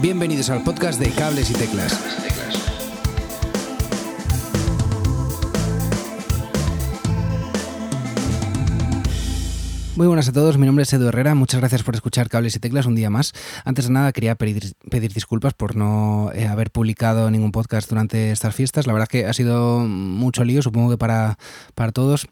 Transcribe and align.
Bienvenidos 0.00 0.50
al 0.50 0.62
podcast 0.62 1.00
de 1.00 1.10
Cables 1.10 1.50
y 1.50 1.54
Teclas. 1.54 1.98
Muy 9.96 10.06
buenas 10.06 10.28
a 10.28 10.32
todos, 10.32 10.58
mi 10.58 10.66
nombre 10.66 10.82
es 10.82 10.92
Edu 10.92 11.08
Herrera, 11.08 11.34
muchas 11.34 11.60
gracias 11.60 11.82
por 11.82 11.94
escuchar 11.94 12.28
Cables 12.28 12.54
y 12.54 12.58
Teclas 12.58 12.84
un 12.84 12.94
día 12.94 13.08
más. 13.08 13.32
Antes 13.64 13.86
de 13.86 13.92
nada 13.92 14.12
quería 14.12 14.34
pedir, 14.34 14.74
disculpas 15.14 15.54
por 15.54 15.76
no 15.76 16.30
eh, 16.34 16.46
haber 16.46 16.70
publicado 16.70 17.30
ningún 17.30 17.50
podcast 17.50 17.88
durante 17.88 18.32
estas 18.32 18.54
fiestas, 18.54 18.86
la 18.86 18.92
verdad 18.92 19.08
es 19.10 19.22
que 19.22 19.26
ha 19.26 19.32
sido 19.32 19.80
mucho 19.80 20.44
lío, 20.44 20.60
supongo 20.60 20.90
que 20.90 20.98
para, 20.98 21.38
para 21.74 21.92
todos. 21.92 22.28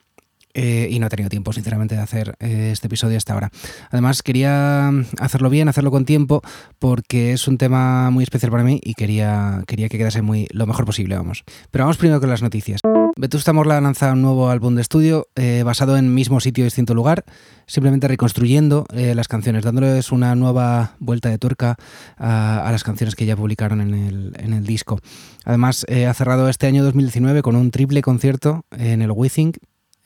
Eh, 0.55 0.87
y 0.89 1.01
no 1.01 1.07
he 1.07 1.11
tenido 1.11 1.29
tiempo, 1.29 1.53
sinceramente, 1.53 1.97
de 1.97 2.01
hacer 2.01 2.37
eh, 2.39 2.71
este 2.73 2.87
episodio 2.87 3.17
hasta 3.17 3.35
ahora. 3.35 3.51
Además, 3.91 4.23
quería 4.23 4.89
hacerlo 5.19 5.51
bien, 5.51 5.69
hacerlo 5.69 5.91
con 5.91 6.05
tiempo, 6.05 6.43
porque 6.79 7.33
es 7.33 7.49
un 7.49 7.59
tema 7.59 8.11
muy 8.11 8.23
especial 8.23 8.53
para 8.53 8.63
mí 8.63 8.81
y 8.83 8.95
quería, 8.95 9.65
quería 9.67 9.89
que 9.89 9.99
quedase 9.99 10.23
muy, 10.23 10.47
lo 10.53 10.67
mejor 10.67 10.87
posible, 10.87 11.17
vamos. 11.17 11.43
Pero 11.73 11.85
vamos 11.85 11.97
primero 11.97 12.21
con 12.21 12.31
las 12.31 12.41
noticias. 12.43 12.81
Vetusta 13.17 13.53
Morla 13.53 13.81
lanza 13.81 14.13
un 14.13 14.23
nuevo 14.23 14.49
álbum 14.49 14.77
de 14.77 14.83
estudio 14.83 15.27
eh, 15.35 15.63
basado 15.65 15.97
en 15.97 16.15
mismo 16.15 16.39
sitio, 16.41 16.65
distinto 16.65 16.95
lugar, 16.95 17.25
simplemente 17.67 18.07
reconstruyendo 18.09 18.87
las 18.93 19.29
canciones, 19.29 19.65
dándoles 19.65 20.13
una 20.13 20.35
nueva 20.35 20.97
vuelta 20.99 21.31
de 21.31 21.39
tuerca 21.39 21.77
a, 22.17 22.69
las 22.71 22.85
canciones 22.85 23.15
que 23.15 23.25
ya 23.25 23.37
publicaron 23.37 23.81
en 23.81 23.95
el, 23.95 24.33
en 24.39 24.53
el 24.53 24.67
disco. 24.67 25.01
Además, 25.45 25.87
ha 25.89 26.15
cerrado 26.15 26.49
este 26.49 26.67
año 26.67 26.85
2019 26.85 27.43
con 27.43 27.57
un 27.57 27.71
triple 27.71 28.03
concierto 28.03 28.67
en 28.77 29.01
el 29.01 29.11
Withing 29.11 29.53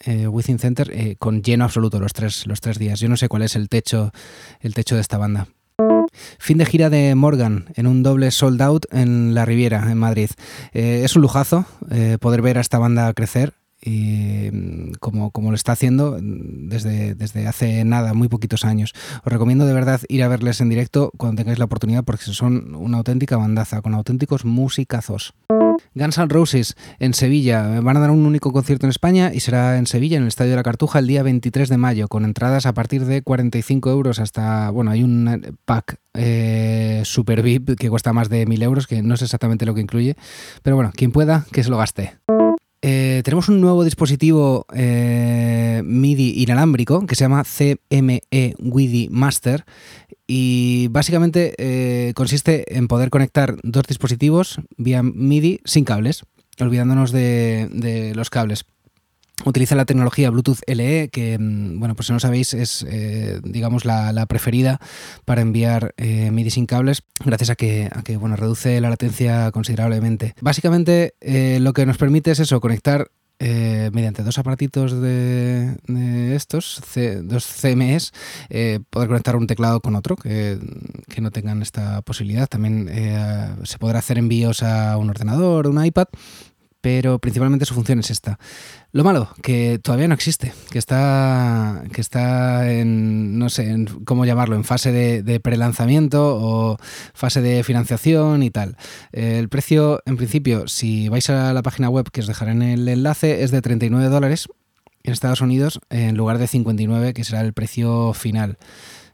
eh, 0.04 0.28
Within 0.28 0.58
Center 0.58 0.90
eh, 0.92 1.16
con 1.18 1.42
lleno 1.42 1.64
absoluto 1.64 2.00
los 2.00 2.12
tres, 2.12 2.46
los 2.46 2.60
tres 2.60 2.78
días. 2.78 3.00
Yo 3.00 3.08
no 3.08 3.16
sé 3.16 3.28
cuál 3.28 3.42
es 3.42 3.56
el 3.56 3.68
techo, 3.68 4.12
el 4.60 4.74
techo 4.74 4.94
de 4.94 5.00
esta 5.00 5.18
banda. 5.18 5.48
Fin 6.38 6.58
de 6.58 6.66
gira 6.66 6.90
de 6.90 7.14
Morgan 7.14 7.66
en 7.74 7.86
un 7.86 8.02
doble 8.02 8.30
sold 8.30 8.60
out 8.62 8.86
en 8.92 9.34
la 9.34 9.44
Riviera, 9.44 9.90
en 9.90 9.98
Madrid. 9.98 10.30
Eh, 10.72 11.02
es 11.04 11.14
un 11.16 11.22
lujazo 11.22 11.66
poder 12.20 12.42
ver 12.42 12.58
a 12.58 12.60
esta 12.60 12.78
banda 12.78 13.12
crecer 13.12 13.54
y 13.80 14.50
mm, 14.52 14.92
como, 15.00 15.30
como 15.30 15.50
lo 15.50 15.54
está 15.54 15.72
haciendo 15.72 16.18
desde, 16.20 17.14
desde 17.14 17.46
hace 17.46 17.84
nada, 17.84 18.14
muy 18.14 18.28
poquitos 18.28 18.64
años. 18.64 18.94
Os 19.24 19.32
recomiendo 19.32 19.66
de 19.66 19.72
verdad 19.72 20.00
ir 20.08 20.22
a 20.22 20.28
verles 20.28 20.60
en 20.60 20.68
directo 20.68 21.10
cuando 21.16 21.40
tengáis 21.40 21.58
la 21.58 21.66
oportunidad 21.66 22.04
porque 22.04 22.24
son 22.24 22.74
una 22.74 22.98
auténtica 22.98 23.36
bandaza, 23.36 23.82
con 23.82 23.94
auténticos 23.94 24.44
musicazos. 24.44 25.34
Guns 25.98 26.18
N' 26.18 26.28
Roses 26.28 26.76
en 26.98 27.12
Sevilla. 27.12 27.80
Van 27.80 27.96
a 27.96 28.00
dar 28.00 28.10
un 28.10 28.24
único 28.24 28.52
concierto 28.52 28.86
en 28.86 28.90
España 28.90 29.32
y 29.34 29.40
será 29.40 29.76
en 29.76 29.86
Sevilla, 29.86 30.16
en 30.16 30.22
el 30.22 30.28
Estadio 30.28 30.50
de 30.50 30.56
la 30.56 30.62
Cartuja, 30.62 31.00
el 31.00 31.06
día 31.06 31.22
23 31.22 31.68
de 31.68 31.76
mayo, 31.76 32.08
con 32.08 32.24
entradas 32.24 32.66
a 32.66 32.72
partir 32.72 33.04
de 33.04 33.22
45 33.22 33.90
euros 33.90 34.20
hasta. 34.20 34.70
Bueno, 34.70 34.90
hay 34.90 35.02
un 35.02 35.58
pack 35.64 35.96
eh, 36.14 37.02
super 37.04 37.42
VIP 37.42 37.76
que 37.78 37.90
cuesta 37.90 38.12
más 38.12 38.28
de 38.28 38.46
1000 38.46 38.62
euros, 38.62 38.86
que 38.86 39.02
no 39.02 39.16
sé 39.16 39.24
exactamente 39.24 39.66
lo 39.66 39.74
que 39.74 39.80
incluye, 39.80 40.16
pero 40.62 40.76
bueno, 40.76 40.92
quien 40.94 41.12
pueda, 41.12 41.44
que 41.52 41.62
se 41.62 41.70
lo 41.70 41.78
gaste. 41.78 42.16
Eh, 42.80 43.22
tenemos 43.24 43.48
un 43.48 43.60
nuevo 43.60 43.82
dispositivo 43.82 44.64
eh, 44.72 45.82
MIDI 45.84 46.42
inalámbrico 46.42 47.04
que 47.06 47.16
se 47.16 47.24
llama 47.24 47.42
CME 47.42 48.22
WIDI 48.60 49.08
Master 49.10 49.64
y 50.28 50.88
básicamente 50.88 51.54
eh, 51.58 52.12
consiste 52.14 52.76
en 52.76 52.86
poder 52.86 53.10
conectar 53.10 53.56
dos 53.64 53.84
dispositivos 53.88 54.60
vía 54.76 55.02
MIDI 55.02 55.60
sin 55.64 55.84
cables, 55.84 56.22
olvidándonos 56.60 57.10
de 57.10 58.12
los 58.14 58.30
cables. 58.30 58.66
Utiliza 59.44 59.76
la 59.76 59.84
tecnología 59.84 60.30
Bluetooth 60.30 60.58
LE, 60.66 61.10
que, 61.10 61.38
mm, 61.38 61.78
bueno, 61.78 61.94
pues 61.94 62.08
si 62.08 62.12
no 62.12 62.18
sabéis, 62.18 62.54
es, 62.54 62.84
eh, 62.88 63.40
digamos, 63.44 63.84
la, 63.84 64.26
preferida 64.26 64.80
para 65.24 65.42
enviar 65.42 65.94
eh, 65.96 66.30
MIDI 66.32 66.50
sin 66.50 66.66
cables, 66.66 67.02
gracias 67.24 67.50
a 67.50 67.54
que, 67.54 67.88
a 67.90 68.02
que 68.02 68.16
bueno, 68.16 68.36
reduce 68.36 68.80
la 68.80 68.90
latencia 68.90 69.50
considerablemente. 69.52 70.34
Básicamente, 70.40 71.14
lo 71.60 71.72
que 71.72 71.86
nos 71.86 71.98
permite 71.98 72.32
es 72.32 72.40
eso, 72.40 72.60
conectar 72.60 73.10
mediante 73.40 74.22
dos 74.22 74.38
aparatitos 74.38 75.00
de, 75.00 75.76
estos, 76.34 76.80
dos 77.22 77.46
CMEs, 77.46 78.12
poder 78.90 79.08
conectar 79.08 79.36
un 79.36 79.46
teclado 79.46 79.80
con 79.80 79.94
otro 79.94 80.16
que, 80.16 80.58
que 81.08 81.20
no 81.20 81.30
tengan 81.30 81.62
esta 81.62 82.02
posibilidad. 82.02 82.48
También 82.48 82.90
se 83.62 83.78
podrá 83.78 84.00
hacer 84.00 84.18
envíos 84.18 84.62
a 84.62 84.96
un 84.96 85.10
ordenador, 85.10 85.66
un 85.68 85.84
iPad 85.84 86.08
pero 86.80 87.18
principalmente 87.18 87.64
su 87.64 87.74
función 87.74 87.98
es 87.98 88.10
esta. 88.10 88.38
Lo 88.92 89.04
malo, 89.04 89.28
que 89.42 89.78
todavía 89.82 90.08
no 90.08 90.14
existe, 90.14 90.52
que 90.70 90.78
está, 90.78 91.82
que 91.92 92.00
está 92.00 92.72
en, 92.72 93.38
no 93.38 93.50
sé, 93.50 93.86
cómo 94.04 94.24
llamarlo, 94.24 94.56
en 94.56 94.64
fase 94.64 94.92
de, 94.92 95.22
de 95.22 95.40
prelanzamiento 95.40 96.36
o 96.40 96.78
fase 97.14 97.40
de 97.42 97.62
financiación 97.64 98.42
y 98.42 98.50
tal. 98.50 98.76
El 99.12 99.48
precio, 99.48 100.02
en 100.06 100.16
principio, 100.16 100.68
si 100.68 101.08
vais 101.08 101.28
a 101.30 101.52
la 101.52 101.62
página 101.62 101.90
web 101.90 102.10
que 102.10 102.20
os 102.20 102.26
dejaré 102.26 102.52
en 102.52 102.62
el 102.62 102.88
enlace, 102.88 103.42
es 103.42 103.50
de 103.50 103.60
39 103.60 104.08
dólares 104.08 104.48
en 105.02 105.12
Estados 105.12 105.40
Unidos 105.40 105.80
en 105.90 106.16
lugar 106.16 106.38
de 106.38 106.46
59, 106.46 107.14
que 107.14 107.24
será 107.24 107.40
el 107.40 107.52
precio 107.52 108.12
final. 108.12 108.58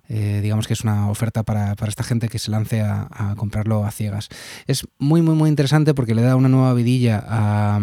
Eh, 0.08 0.40
digamos 0.42 0.66
que 0.66 0.74
es 0.74 0.82
una 0.82 1.08
oferta 1.08 1.42
para, 1.42 1.74
esta 1.86 2.02
gente 2.02 2.28
que 2.28 2.38
se 2.38 2.50
lance 2.50 2.82
a, 2.82 3.34
comprarlo 3.36 3.84
a 3.84 3.90
ciegas. 3.90 4.28
Es 4.66 4.86
muy, 4.98 5.22
muy, 5.22 5.34
muy 5.34 5.48
interesante 5.48 5.94
porque 5.94 6.14
le 6.14 6.22
da 6.22 6.36
una 6.36 6.48
nueva 6.48 6.74
vidilla 6.74 7.24
a, 7.26 7.80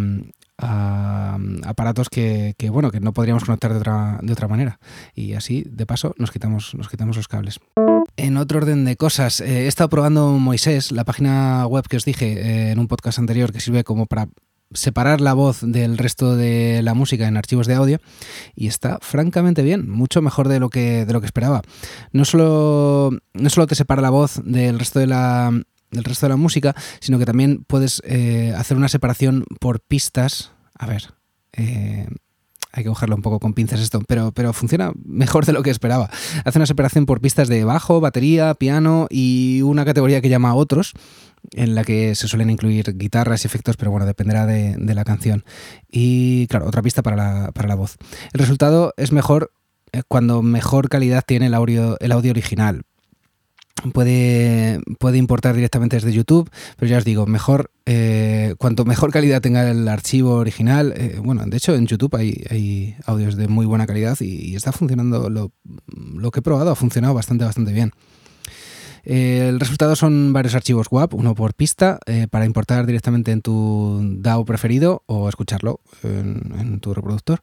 aparatos 1.63 2.09
que, 2.09 2.53
bueno, 2.71 2.91
que 2.91 2.99
no 2.99 3.13
podríamos 3.13 3.45
conectar 3.45 3.73
de 3.73 3.79
otra, 3.79 4.19
de 4.21 4.31
otra 4.31 4.47
manera. 4.47 4.79
Y 5.15 5.33
así, 5.33 5.63
de 5.67 5.87
paso, 5.87 6.13
nos 6.19 6.31
quitamos, 6.31 6.75
nos 6.75 6.87
quitamos 6.87 7.17
los 7.17 7.27
cables. 7.27 7.59
En 8.17 8.37
otro 8.37 8.59
orden 8.59 8.85
de 8.85 8.95
cosas, 8.95 9.41
eh, 9.41 9.63
he 9.63 9.67
estado 9.67 9.89
probando 9.89 10.37
Moisés, 10.37 10.91
la 10.91 11.03
página 11.03 11.65
web 11.65 11.87
que 11.87 11.97
os 11.97 12.05
dije 12.05 12.33
eh, 12.33 12.71
en 12.71 12.79
un 12.79 12.87
podcast 12.87 13.17
anterior 13.17 13.51
que 13.51 13.59
sirve 13.59 13.83
como 13.83 14.05
para 14.05 14.27
separar 14.73 15.21
la 15.21 15.33
voz 15.33 15.59
del 15.61 15.97
resto 15.97 16.35
de 16.35 16.81
la 16.83 16.93
música 16.93 17.27
en 17.27 17.37
archivos 17.37 17.67
de 17.67 17.75
audio 17.75 17.99
y 18.55 18.67
está 18.67 18.99
francamente 19.01 19.63
bien, 19.63 19.89
mucho 19.89 20.21
mejor 20.21 20.47
de 20.47 20.59
lo 20.59 20.69
que, 20.69 21.05
de 21.05 21.13
lo 21.13 21.19
que 21.19 21.25
esperaba. 21.25 21.61
No 22.11 22.25
solo, 22.25 23.11
no 23.33 23.49
solo 23.49 23.67
te 23.67 23.75
separa 23.75 24.01
la 24.01 24.09
voz 24.09 24.41
del 24.43 24.79
resto 24.79 24.99
de 24.99 25.07
la, 25.07 25.51
del 25.91 26.03
resto 26.03 26.25
de 26.25 26.29
la 26.29 26.37
música, 26.37 26.75
sino 26.99 27.19
que 27.19 27.25
también 27.25 27.63
puedes 27.65 28.01
eh, 28.05 28.53
hacer 28.57 28.77
una 28.77 28.87
separación 28.87 29.45
por 29.59 29.81
pistas. 29.81 30.51
A 30.77 30.87
ver, 30.87 31.13
eh, 31.53 32.07
hay 32.73 32.83
que 32.83 32.89
cogerlo 32.89 33.15
un 33.15 33.21
poco 33.21 33.39
con 33.39 33.53
pinzas 33.53 33.81
esto, 33.81 34.01
pero, 34.07 34.31
pero 34.31 34.53
funciona 34.53 34.91
mejor 35.05 35.45
de 35.45 35.53
lo 35.53 35.61
que 35.61 35.69
esperaba. 35.69 36.09
Hace 36.45 36.57
una 36.57 36.65
separación 36.65 37.05
por 37.05 37.19
pistas 37.19 37.49
de 37.49 37.65
bajo, 37.65 37.99
batería, 37.99 38.53
piano 38.53 39.07
y 39.09 39.61
una 39.63 39.85
categoría 39.85 40.21
que 40.21 40.29
llama 40.29 40.55
otros, 40.55 40.93
en 41.51 41.75
la 41.75 41.83
que 41.83 42.15
se 42.15 42.27
suelen 42.27 42.49
incluir 42.49 42.97
guitarras 42.97 43.43
y 43.43 43.47
efectos, 43.47 43.77
pero 43.77 43.91
bueno, 43.91 44.05
dependerá 44.05 44.45
de, 44.45 44.77
la 44.77 45.03
canción. 45.03 45.43
Y 45.89 46.47
claro, 46.47 46.67
otra 46.67 46.81
pista 46.81 47.01
para 47.01 47.15
la, 47.15 47.51
para 47.51 47.67
la 47.67 47.75
voz. 47.75 47.97
El 48.33 48.39
resultado 48.39 48.93
es 48.97 49.11
mejor 49.11 49.51
eh, 49.91 50.03
cuando 50.07 50.41
mejor 50.41 50.89
calidad 50.89 51.23
tiene 51.25 51.47
el 51.47 51.53
audio, 51.53 51.97
el 51.99 52.11
audio 52.11 52.31
original. 52.31 52.83
Puede, 53.93 54.79
puede 54.99 55.17
importar 55.17 55.55
directamente 55.55 55.95
desde 55.95 56.13
YouTube, 56.13 56.51
pero 56.77 56.89
ya 56.89 56.99
os 56.99 57.05
digo, 57.05 57.25
mejor 57.25 57.71
eh, 57.87 58.53
cuanto 58.59 58.85
mejor 58.85 59.11
calidad 59.11 59.41
tenga 59.41 59.71
el 59.71 59.87
archivo 59.87 60.35
original, 60.35 60.93
eh, 60.95 61.19
bueno, 61.23 61.43
de 61.47 61.57
hecho 61.57 61.73
en 61.73 61.87
YouTube 61.87 62.15
hay, 62.15 62.43
hay, 62.51 62.95
audios 63.05 63.37
de 63.37 63.47
muy 63.47 63.65
buena 63.65 63.87
calidad 63.87 64.19
y, 64.19 64.55
está 64.55 64.71
funcionando, 64.71 65.31
lo, 65.31 65.51
lo, 65.95 66.31
que 66.31 66.41
he 66.41 66.43
probado 66.43 66.69
ha 66.69 66.75
funcionado 66.75 67.15
bastante, 67.15 67.43
bastante 67.43 67.71
bien. 67.71 67.91
Eh, 69.03 69.47
el 69.49 69.59
resultado 69.59 69.95
son 69.95 70.33
varios 70.33 70.55
archivos 70.55 70.87
WAP, 70.91 71.13
uno 71.13 71.35
por 71.35 71.53
pista, 71.53 71.99
para 72.29 72.45
importar 72.45 72.85
directamente 72.85 73.31
en 73.31 73.41
tu 73.41 73.99
DAO 74.19 74.45
preferido 74.45 75.03
o 75.07 75.29
escucharlo 75.29 75.79
en, 76.03 76.79
tu 76.79 76.93
reproductor. 76.93 77.39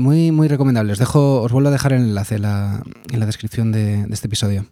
muy, 0.00 0.30
muy 0.32 0.48
recomendable. 0.48 0.92
Os, 0.92 0.98
dejo, 0.98 1.42
os 1.42 1.52
vuelvo 1.52 1.68
a 1.68 1.72
dejar 1.72 1.92
el 1.92 2.02
enlace 2.02 2.36
en 2.36 2.42
la, 2.42 2.82
en 3.10 3.20
la 3.20 3.26
descripción 3.26 3.72
de 3.72 4.06
este 4.10 4.28
episodio. 4.28 4.66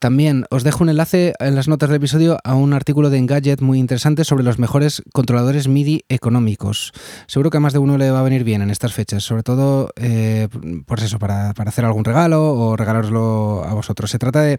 También 0.00 0.46
os 0.48 0.64
dejo 0.64 0.82
un 0.82 0.88
enlace 0.88 1.34
en 1.40 1.54
las 1.54 1.68
notas 1.68 1.90
del 1.90 1.98
episodio 1.98 2.38
a 2.42 2.54
un 2.54 2.72
artículo 2.72 3.10
de 3.10 3.18
Engadget 3.18 3.60
muy 3.60 3.78
interesante 3.78 4.24
sobre 4.24 4.44
los 4.44 4.58
mejores 4.58 5.02
controladores 5.12 5.68
MIDI 5.68 6.06
económicos. 6.08 6.94
Seguro 7.26 7.50
que 7.50 7.58
a 7.58 7.60
más 7.60 7.74
de 7.74 7.80
uno 7.80 7.98
le 7.98 8.10
va 8.10 8.20
a 8.20 8.22
venir 8.22 8.42
bien 8.42 8.62
en 8.62 8.70
estas 8.70 8.94
fechas, 8.94 9.24
sobre 9.24 9.42
todo 9.42 9.90
eh, 9.96 10.48
pues 10.86 11.02
eso, 11.02 11.18
para, 11.18 11.50
hacer 11.50 11.84
algún 11.84 12.06
regalo 12.06 12.54
o 12.54 12.78
regalároslo 12.78 13.62
a 13.62 13.74
vosotros. 13.74 14.10
Se 14.10 14.18
trata 14.18 14.40
de, 14.40 14.58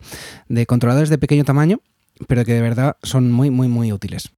controladores 0.67 1.09
de 1.09 1.17
pequeño 1.17 1.43
tamaño, 1.43 1.79
pero 2.27 2.45
que 2.45 2.53
de 2.53 2.61
verdad 2.61 2.97
son 3.01 3.31
muy, 3.31 3.49
muy, 3.49 3.67
muy 3.67 3.91
útiles. 3.91 4.29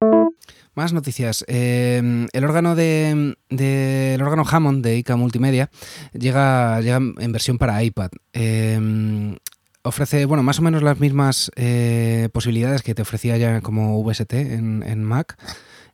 Más 0.74 0.94
noticias. 0.94 1.44
Eh, 1.48 2.26
el 2.32 2.44
órgano 2.44 2.74
de, 2.74 3.36
el 3.50 4.22
órgano 4.22 4.44
Hammond 4.50 4.82
de 4.82 4.96
ICA 4.96 5.16
Multimedia 5.16 5.68
llega, 6.14 6.80
llega 6.80 6.96
en 6.96 7.32
versión 7.32 7.58
para 7.58 7.84
iPad. 7.84 8.08
Eh, 8.32 9.36
ofrece, 9.84 10.24
bueno, 10.24 10.42
más 10.42 10.58
o 10.58 10.62
menos 10.62 10.82
las 10.82 10.98
mismas 10.98 11.50
eh, 11.56 12.28
posibilidades 12.32 12.82
que 12.82 12.94
te 12.94 13.02
ofrecía 13.02 13.36
ya 13.36 13.60
como 13.60 14.02
VST 14.02 14.32
en, 14.32 15.04
Mac. 15.04 15.38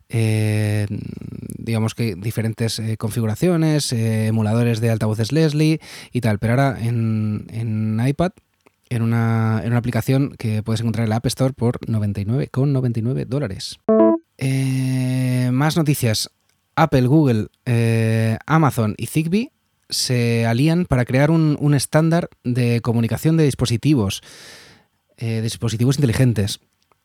Eh, 0.09 0.87
digamos 1.59 1.95
que 1.95 2.15
diferentes 2.15 2.79
eh, 2.79 2.97
configuraciones, 2.97 3.93
emuladores 3.93 4.81
de 4.81 4.91
altavoces 4.91 5.33
Leslie 5.33 5.81
y 6.13 6.21
tal, 6.21 6.39
pero 6.39 6.55
ahora 6.55 6.79
en, 6.81 8.01
iPad 8.05 8.33
en 8.89 9.03
una, 9.03 9.61
en 9.63 9.69
una 9.69 9.79
aplicación 9.79 10.35
que 10.37 10.63
puedes 10.63 10.81
encontrar 10.81 11.05
en 11.05 11.11
la 11.11 11.17
App 11.17 11.27
Store 11.27 11.53
por 11.53 11.79
99,99 11.81 13.27
dólares. 13.27 13.79
Eh, 14.39 15.51
más 15.53 15.77
noticias. 15.77 16.31
Apple, 16.77 17.09
Google, 17.09 17.49
Amazon 18.47 18.95
y 18.97 19.07
Zigbee 19.07 19.51
se 19.91 20.47
alían 20.47 20.87
para 20.87 21.05
crear 21.05 21.31
un, 21.31 21.75
estándar 21.75 22.29
de 22.45 22.81
comunicación 22.81 23.37
de 23.37 23.45
dispositivos, 23.45 24.23
eh, 25.17 25.41
dispositivos 25.43 25.97
inteligentes. 25.97 26.61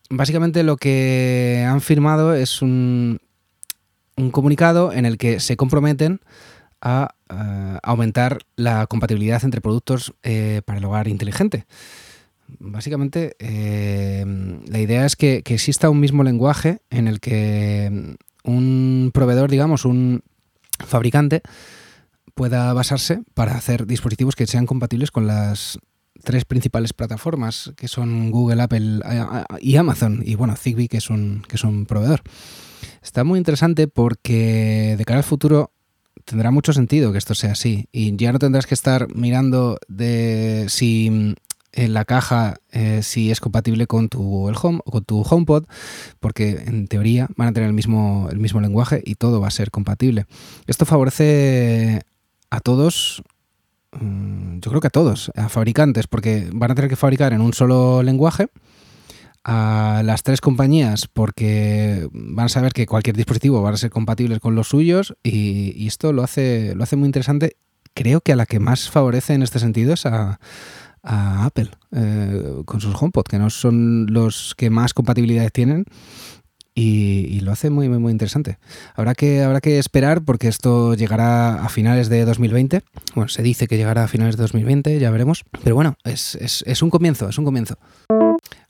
Básicamente 0.10 0.64
lo 0.64 0.78
que 0.78 1.66
han 1.68 1.82
firmado 1.82 2.36
es 2.36 2.62
un, 2.62 3.20
un 4.16 4.32
comunicado 4.32 4.94
en 4.94 5.06
el 5.06 5.18
que 5.18 5.40
se 5.40 5.58
comprometen 5.58 6.22
a, 6.82 7.16
aumentar 7.82 8.40
la 8.56 8.86
compatibilidad 8.86 9.44
entre 9.44 9.60
productos 9.60 10.14
para 10.22 10.78
el 10.78 10.86
hogar 10.86 11.08
inteligente. 11.08 11.66
Básicamente, 12.48 13.36
la 13.40 14.80
idea 14.80 15.06
es 15.08 15.16
que, 15.16 15.38
exista 15.38 15.90
un 15.90 16.00
mismo 16.00 16.24
lenguaje 16.24 16.80
en 16.92 17.08
el 17.08 17.20
que 17.20 18.16
un 18.44 19.12
proveedor, 19.14 19.50
digamos, 19.50 19.86
un 19.86 20.22
fabricante, 20.86 21.42
pueda 22.36 22.72
basarse 22.74 23.24
para 23.34 23.56
hacer 23.56 23.88
dispositivos 23.88 24.36
que 24.36 24.46
sean 24.46 24.66
compatibles 24.66 25.10
con 25.10 25.26
las 25.26 25.80
tres 26.24 26.46
principales 26.46 26.94
plataformas, 26.94 27.74
que 27.76 27.88
son 27.88 28.32
Google, 28.32 28.62
Apple 28.62 29.00
y 29.60 29.76
Amazon, 29.78 30.22
y 30.24 30.36
bueno, 30.36 30.56
Zigbee, 30.56 30.88
que 30.88 30.98
es 30.98 31.10
un, 31.10 31.44
que 31.48 31.56
es 31.56 31.64
un 31.64 31.86
proveedor. 31.86 32.22
Está 33.02 33.24
muy 33.24 33.38
interesante 33.38 33.88
porque 33.88 34.96
de 34.98 35.06
cara 35.06 35.20
al 35.20 35.24
futuro 35.24 35.72
tendrá 36.26 36.52
mucho 36.52 36.74
sentido 36.74 37.12
que 37.12 37.18
esto 37.18 37.36
sea 37.36 37.54
así, 37.54 37.88
y 37.92 38.16
ya 38.16 38.32
no 38.32 38.40
tendrás 38.40 38.68
que 38.68 38.74
estar 38.74 39.14
mirando 39.16 39.78
de 39.88 40.66
si 40.70 41.36
en 41.76 41.94
la 41.94 42.06
caja 42.06 42.56
eh, 42.72 43.02
si 43.04 43.32
es 43.32 43.42
compatible 43.42 43.86
con 43.86 44.08
tu 44.08 44.20
Google 44.20 44.58
Home 44.62 44.80
o 44.86 44.92
con 44.92 45.04
tu 45.04 45.22
HomePod, 45.22 45.66
porque 46.20 46.64
en 46.66 46.88
teoría 46.88 47.28
van 47.36 47.50
a 47.50 47.54
tener 47.54 47.68
el 47.68 47.76
mismo, 47.76 48.30
el 48.32 48.40
mismo 48.40 48.62
lenguaje 48.62 49.02
y 49.06 49.16
todo 49.16 49.42
va 49.42 49.50
a 49.50 49.52
ser 49.52 49.72
compatible. 49.72 50.26
Esto 50.68 50.86
favorece 50.86 52.02
a 52.56 52.60
todos, 52.60 53.22
mm, 53.92 54.60
yo 54.60 54.72
creo 54.72 54.82
que 54.82 54.88
a 54.88 54.92
todos, 54.92 55.32
a 55.36 55.50
fabricantes, 55.50 56.08
porque 56.08 56.50
van 56.54 56.72
a 56.72 56.76
tener 56.76 56.90
que 56.90 56.96
fabricar 56.96 57.34
en 57.34 57.42
un 57.42 57.54
solo 57.54 58.02
lenguaje 58.04 58.48
a 59.46 60.02
las 60.04 60.24
tres 60.24 60.42
compañías 60.42 61.08
porque 61.08 62.10
van 62.12 62.48
a 62.48 62.50
saber 62.50 62.74
que 62.74 62.88
cualquier 62.88 63.16
dispositivo 63.16 63.62
va 63.62 63.70
a 63.70 63.78
ser 63.78 63.92
compatible 63.92 64.40
con 64.40 64.56
los 64.56 64.70
suyos 64.70 65.16
y, 65.22 65.86
esto 65.86 66.14
lo 66.14 66.24
hace, 66.24 66.74
lo 66.76 66.84
hace 66.84 66.96
muy 66.96 67.06
interesante. 67.06 67.58
Creo 67.94 68.22
que 68.22 68.34
a 68.34 68.36
la 68.36 68.48
que 68.48 68.60
más 68.60 68.90
favorece 68.90 69.36
en 69.36 69.44
este 69.44 69.60
sentido 69.60 69.94
es 69.94 70.06
a, 70.08 70.40
Apple 71.04 71.70
eh, 71.92 72.64
con 72.66 72.82
sus 72.82 72.96
HomePod, 73.00 73.26
que 73.26 73.38
no 73.38 73.52
son 73.52 74.08
los 74.10 74.56
que 74.58 74.72
más 74.72 74.96
compatibilidades 74.96 75.52
tienen. 75.52 75.86
Y, 76.78 77.40
lo 77.40 77.54
hace 77.54 77.70
muy, 77.70 77.88
muy, 77.88 78.00
muy 78.00 78.12
interesante. 78.12 78.58
Habrá 78.96 79.16
que, 79.16 79.42
habrá 79.42 79.62
que 79.62 79.80
esperar 79.80 80.24
porque 80.24 80.50
esto 80.50 80.94
llegará 80.94 81.64
a 81.64 81.70
finales 81.70 82.10
de 82.10 82.26
2020. 82.26 82.82
Bueno, 83.16 83.30
se 83.30 83.44
dice 83.44 83.68
que 83.68 83.78
llegará 83.78 84.04
a 84.04 84.08
finales 84.10 84.36
de 84.36 84.42
2020, 84.42 85.00
ya 85.00 85.10
veremos. 85.10 85.46
Pero 85.64 85.76
bueno, 85.76 85.96
es, 86.04 86.36
es, 86.36 86.82
un 86.82 86.90
comienzo, 86.90 87.30
es 87.30 87.38
un 87.38 87.46
comienzo. 87.46 87.78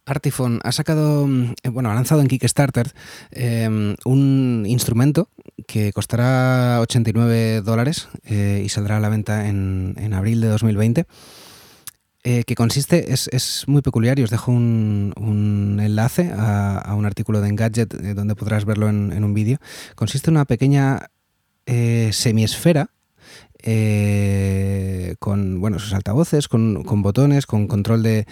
Artifon 0.05 0.59
ha 0.63 0.71
sacado, 0.71 1.27
eh, 1.63 1.69
bueno, 1.69 1.89
ha 1.89 1.95
lanzado 1.95 2.21
en 2.21 2.27
Kickstarter 2.27 2.93
eh, 3.31 3.95
un 4.05 4.65
instrumento 4.67 5.29
que 5.65 5.91
costará 5.91 6.79
89 6.81 7.61
dólares 7.61 8.07
y 8.23 8.69
saldrá 8.69 8.97
a 8.97 8.99
la 8.99 9.09
venta 9.09 9.47
en, 9.47 9.95
en 9.97 10.13
abril 10.13 10.41
de 10.41 10.47
2020 10.49 11.07
eh, 12.27 12.43
que 12.43 12.55
consiste, 12.55 13.13
es, 13.13 13.65
muy 13.67 13.83
peculiar 13.83 14.17
y 14.17 14.23
os 14.23 14.31
dejo 14.31 14.51
un, 14.51 15.79
enlace 15.79 16.31
a, 16.35 16.95
un 16.97 17.05
artículo 17.05 17.39
de 17.39 17.49
Engadget 17.49 17.93
eh, 17.93 18.15
donde 18.15 18.33
podrás 18.33 18.65
verlo 18.65 18.89
en, 18.89 19.23
un 19.23 19.35
vídeo. 19.35 19.59
Consiste 19.93 20.31
en 20.31 20.37
una 20.37 20.45
pequeña 20.45 21.11
eh, 21.67 22.09
semiesfera 22.13 22.89
con 25.19 25.61
bueno, 25.61 25.77
sus 25.77 25.93
altavoces, 25.93 26.47
con, 26.47 26.83
botones, 27.03 27.45
con 27.45 27.67
control 27.67 28.01
de, 28.01 28.25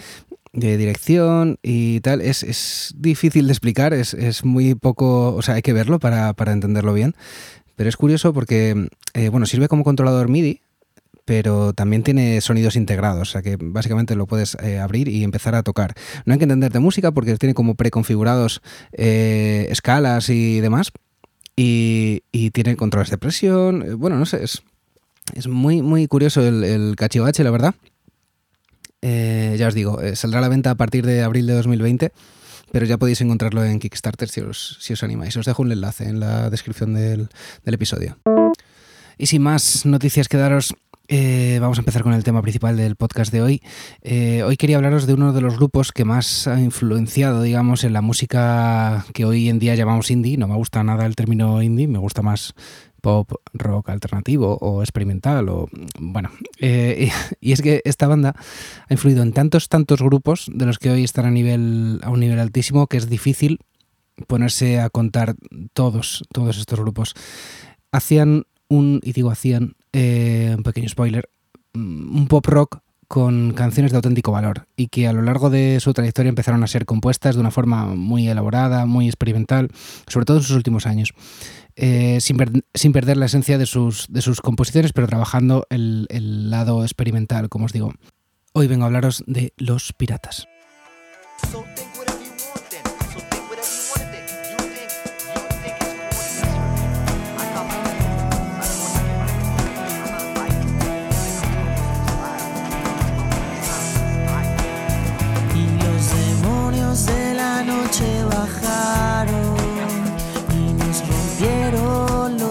dirección 0.52 1.58
y 1.62 2.00
tal. 2.00 2.20
Es, 2.20 2.92
difícil 2.98 3.46
de 3.46 3.52
explicar, 3.52 3.94
es, 3.94 4.44
muy 4.44 4.74
poco, 4.74 5.36
o 5.36 5.42
sea, 5.42 5.54
hay 5.54 5.62
que 5.62 5.72
verlo 5.72 6.00
para, 6.00 6.34
entenderlo 6.48 6.94
bien. 6.94 7.14
Pero 7.76 7.88
es 7.88 7.96
curioso 7.96 8.32
porque, 8.32 8.88
bueno, 9.30 9.46
sirve 9.46 9.68
como 9.68 9.84
controlador 9.84 10.28
MIDI, 10.28 10.62
pero 11.24 11.72
también 11.72 12.02
tiene 12.02 12.40
sonidos 12.40 12.76
integrados, 12.76 13.28
o 13.28 13.32
sea 13.32 13.42
que 13.42 13.56
básicamente 13.60 14.14
lo 14.14 14.26
puedes 14.26 14.56
eh, 14.62 14.78
abrir 14.78 15.08
y 15.08 15.24
empezar 15.24 15.54
a 15.54 15.62
tocar. 15.62 15.94
No 16.24 16.32
hay 16.32 16.38
que 16.38 16.44
entender 16.44 16.72
de 16.72 16.78
música 16.80 17.12
porque 17.12 17.36
tiene 17.36 17.54
como 17.54 17.74
preconfigurados 17.74 18.62
eh, 18.92 19.66
escalas 19.70 20.28
y 20.28 20.60
demás, 20.60 20.92
y, 21.56 22.22
tiene 22.52 22.76
controles 22.76 23.10
de 23.10 23.18
presión, 23.18 23.82
eh, 23.82 23.94
bueno, 23.94 24.16
no 24.16 24.26
sé, 24.26 24.42
es, 24.44 24.62
es 25.34 25.48
muy, 25.48 25.82
muy 25.82 26.06
curioso 26.08 26.46
el, 26.46 26.64
el 26.64 26.96
cachivache, 26.96 27.44
la 27.44 27.50
verdad. 27.50 27.74
ya 29.02 29.68
os 29.68 29.74
digo, 29.74 30.00
saldrá 30.14 30.40
a 30.40 30.42
la 30.42 30.48
venta 30.48 30.70
a 30.70 30.74
partir 30.74 31.06
de 31.06 31.22
abril 31.22 31.46
de 31.46 31.54
2020 31.54 32.12
pero 32.74 32.86
ya 32.86 32.98
podéis 32.98 33.20
encontrarlo 33.20 33.62
en 33.64 33.78
Kickstarter 33.78 34.28
si 34.28 34.40
os, 34.40 35.02
animáis. 35.04 35.36
Os 35.36 35.46
dejo 35.46 35.62
un 35.62 35.70
enlace 35.70 36.08
en 36.08 36.18
la 36.18 36.50
descripción 36.50 36.92
del 36.92 37.28
episodio. 37.66 38.18
Y 39.16 39.26
sin 39.26 39.42
más 39.42 39.86
noticias 39.86 40.28
que 40.28 40.36
daros, 40.36 40.74
eh, 41.08 41.58
vamos 41.60 41.78
a 41.78 41.82
empezar 41.82 42.02
con 42.02 42.14
el 42.14 42.24
tema 42.24 42.42
principal 42.42 42.76
del 42.76 42.96
podcast 42.96 43.32
de 43.32 43.42
hoy. 43.42 43.62
Eh, 44.02 44.42
hoy 44.42 44.56
quería 44.56 44.76
hablaros 44.76 45.06
de 45.06 45.14
uno 45.14 45.32
de 45.32 45.40
los 45.40 45.56
grupos 45.56 45.92
que 45.92 46.04
más 46.04 46.46
ha 46.46 46.60
influenciado, 46.60 47.42
digamos, 47.42 47.84
en 47.84 47.92
la 47.92 48.00
música 48.00 49.04
que 49.12 49.24
hoy 49.24 49.48
en 49.48 49.58
día 49.58 49.74
llamamos 49.74 50.10
indie. 50.10 50.38
No 50.38 50.48
me 50.48 50.54
gusta 50.54 50.82
nada 50.82 51.04
el 51.06 51.14
término 51.14 51.62
indie, 51.62 51.88
me 51.88 51.98
gusta 51.98 52.22
más 52.22 52.54
pop, 53.02 53.30
rock 53.52 53.90
alternativo 53.90 54.56
o 54.60 54.82
experimental 54.82 55.48
o 55.50 55.68
bueno. 56.00 56.30
Eh, 56.58 57.10
y, 57.40 57.52
es 57.52 57.60
que 57.60 57.82
esta 57.84 58.06
banda 58.06 58.34
ha 58.88 58.92
influido 58.94 59.22
en 59.22 59.34
tantos, 59.34 59.68
tantos 59.68 60.00
grupos 60.00 60.50
de 60.52 60.64
los 60.64 60.78
que 60.78 60.90
hoy 60.90 61.04
están 61.04 61.26
a 61.26 61.30
nivel 61.30 62.00
a 62.02 62.08
un 62.08 62.20
nivel 62.20 62.40
altísimo 62.40 62.86
que 62.86 62.96
es 62.96 63.10
difícil 63.10 63.58
ponerse 64.26 64.80
a 64.80 64.88
contar 64.88 65.34
todos, 65.74 66.24
todos 66.32 66.56
estos 66.56 66.80
grupos. 66.80 67.14
Hacían 67.92 68.44
un, 68.68 69.00
y 69.02 69.12
digo 69.12 69.30
hacían, 69.30 69.76
eh, 69.94 70.52
un 70.56 70.62
pequeño 70.64 70.88
spoiler, 70.88 71.28
mm, 71.72 72.16
un 72.16 72.26
pop 72.26 72.44
rock 72.46 72.80
con 73.06 73.52
canciones 73.52 73.92
de 73.92 73.96
auténtico 73.96 74.32
valor 74.32 74.66
y 74.76 74.88
que 74.88 75.06
a 75.06 75.12
lo 75.12 75.22
largo 75.22 75.48
de 75.48 75.78
su 75.78 75.94
trayectoria 75.94 76.28
empezaron 76.28 76.64
a 76.64 76.66
ser 76.66 76.84
compuestas 76.84 77.36
de 77.36 77.40
una 77.40 77.52
forma 77.52 77.86
muy 77.94 78.28
elaborada, 78.28 78.86
muy 78.86 79.06
experimental, 79.06 79.70
sobre 80.08 80.26
todo 80.26 80.38
en 80.38 80.42
sus 80.42 80.56
últimos 80.56 80.86
años, 80.86 81.14
eh, 81.76 82.18
sin, 82.20 82.36
sin, 82.74 82.92
perder 82.92 83.16
la 83.16 83.26
esencia 83.26 83.56
de 83.56 83.66
sus, 83.66 84.06
de 84.08 84.20
sus 84.20 84.40
composiciones, 84.40 84.92
pero 84.92 85.06
trabajando 85.06 85.64
el, 85.70 86.06
el 86.10 86.50
lado 86.50 86.82
experimental, 86.82 87.48
como 87.48 87.66
os 87.66 87.72
digo. 87.72 87.92
Hoy 88.52 88.66
vengo 88.66 88.84
a 88.84 88.86
hablaros 88.86 89.22
de 89.26 89.52
Los 89.56 89.92
Piratas. 89.92 90.48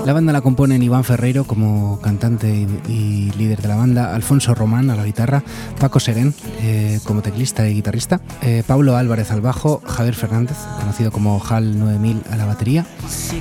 La 0.05 0.11
banda 0.11 0.33
la 0.33 0.41
componen 0.41 0.83
Iván 0.83 1.05
Ferreiro 1.05 1.45
como 1.45 2.01
cantante 2.01 2.67
y, 2.89 3.31
líder 3.37 3.61
de 3.61 3.69
la 3.69 3.77
banda, 3.77 4.13
Alfonso 4.13 4.53
Román 4.53 4.89
a 4.89 4.95
la 4.95 5.05
guitarra, 5.05 5.43
Paco 5.79 6.01
Serén 6.01 6.33
eh, 6.61 6.99
como 7.05 7.21
teclista 7.21 7.69
y 7.69 7.75
guitarrista, 7.75 8.19
eh, 8.41 8.63
Pablo 8.67 8.97
Álvarez 8.97 9.31
al 9.31 9.39
bajo, 9.39 9.81
Javier 9.85 10.15
Fernández, 10.15 10.57
conocido 10.77 11.09
como 11.09 11.41
HAL 11.41 11.79
9000 11.79 12.21
a 12.31 12.35
la 12.35 12.45
batería, 12.45 12.85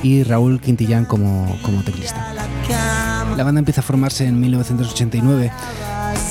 y 0.05 0.23
Raúl 0.23 0.61
Quintillán 0.61 1.05
como, 1.05 1.59
como 1.63 1.83
teclista. 1.83 2.33
La 3.37 3.43
banda 3.43 3.59
empieza 3.59 3.81
a 3.81 3.85
formarse 3.85 4.27
en 4.27 4.39
1989, 4.39 5.51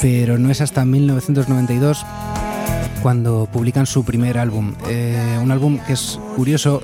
pero 0.01 0.37
no 0.37 0.49
es 0.49 0.61
hasta 0.61 0.85
1992 0.85 2.05
cuando 3.01 3.49
publican 3.51 3.85
su 3.85 4.05
primer 4.05 4.37
álbum. 4.37 4.75
Eh, 4.87 5.39
un 5.43 5.51
álbum 5.51 5.77
que 5.85 5.91
es 5.93 6.17
curioso, 6.37 6.81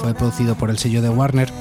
fue 0.00 0.14
producido 0.14 0.54
por 0.54 0.70
el 0.70 0.78
sello 0.78 1.02
de 1.02 1.08
Warner 1.08 1.52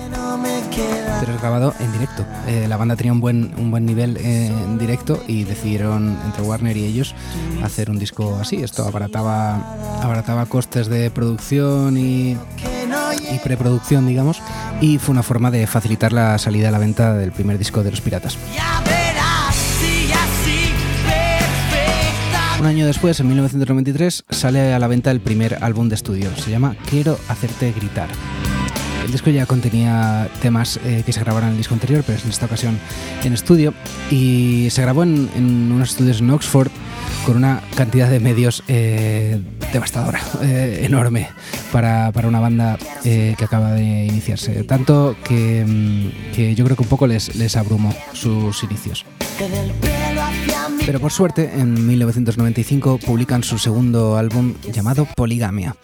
pero 1.19 1.37
grabado 1.37 1.73
en 1.79 1.91
directo. 1.91 2.25
Eh, 2.47 2.65
la 2.67 2.77
banda 2.77 2.95
tenía 2.95 3.13
un 3.13 3.21
buen, 3.21 3.53
un 3.57 3.71
buen 3.71 3.85
nivel 3.85 4.17
eh, 4.17 4.47
en 4.47 4.77
directo 4.77 5.21
y 5.27 5.43
decidieron 5.43 6.17
entre 6.25 6.43
Warner 6.43 6.75
y 6.77 6.85
ellos 6.85 7.15
hacer 7.63 7.89
un 7.89 7.99
disco 7.99 8.37
así. 8.41 8.57
Esto 8.57 8.85
abarataba, 8.85 9.55
abarataba 10.01 10.45
costes 10.45 10.87
de 10.87 11.11
producción 11.11 11.97
y, 11.97 12.31
y 12.31 13.39
preproducción, 13.43 14.07
digamos, 14.07 14.41
y 14.81 14.97
fue 14.97 15.13
una 15.13 15.23
forma 15.23 15.51
de 15.51 15.67
facilitar 15.67 16.13
la 16.13 16.37
salida 16.37 16.69
a 16.69 16.71
la 16.71 16.79
venta 16.79 17.13
del 17.13 17.31
primer 17.31 17.57
disco 17.57 17.83
de 17.83 17.91
los 17.91 18.01
Piratas. 18.01 18.37
Un 22.59 22.67
año 22.67 22.85
después, 22.85 23.19
en 23.19 23.27
1993, 23.27 24.25
sale 24.29 24.71
a 24.73 24.77
la 24.77 24.87
venta 24.87 25.09
el 25.09 25.19
primer 25.19 25.63
álbum 25.63 25.89
de 25.89 25.95
estudio. 25.95 26.29
Se 26.37 26.51
llama 26.51 26.75
Quiero 26.87 27.17
hacerte 27.27 27.71
gritar. 27.71 28.07
El 29.03 29.11
disco 29.11 29.29
ya 29.29 29.45
contenía 29.45 30.29
temas 30.41 30.79
eh, 30.85 31.03
que 31.05 31.11
se 31.11 31.19
grabaron 31.19 31.49
en 31.49 31.51
el 31.53 31.57
disco 31.57 31.73
anterior, 31.73 32.03
pero 32.05 32.19
en 32.23 32.29
esta 32.29 32.45
ocasión 32.45 32.79
en 33.23 33.33
estudio. 33.33 33.73
Y 34.09 34.67
se 34.69 34.81
grabó 34.81 35.03
en, 35.03 35.29
unos 35.71 35.91
estudios 35.91 36.19
en 36.19 36.29
Oxford 36.29 36.69
con 37.25 37.37
una 37.37 37.61
cantidad 37.75 38.09
de 38.09 38.19
medios 38.19 38.63
eh, 38.67 39.41
devastadora, 39.73 40.21
eh, 40.43 40.81
enorme, 40.83 41.29
para, 41.71 42.11
una 42.23 42.39
banda 42.39 42.77
que 43.03 43.35
acaba 43.41 43.71
de 43.71 44.05
iniciarse. 44.05 44.63
Tanto 44.63 45.15
que, 45.23 45.65
mm, 45.65 46.33
que, 46.35 46.55
yo 46.55 46.63
creo 46.65 46.77
que 46.77 46.83
un 46.83 46.89
poco 46.89 47.07
les, 47.07 47.35
les 47.35 47.55
abrumó 47.57 47.93
sus 48.13 48.63
inicios. 48.63 49.05
Pero 50.85 50.99
por 50.99 51.11
suerte, 51.11 51.51
en 51.53 51.87
1995 51.87 52.99
publican 52.99 53.43
su 53.43 53.57
segundo 53.57 54.17
álbum 54.17 54.53
llamado 54.71 55.05
Poligamia. 55.15 55.75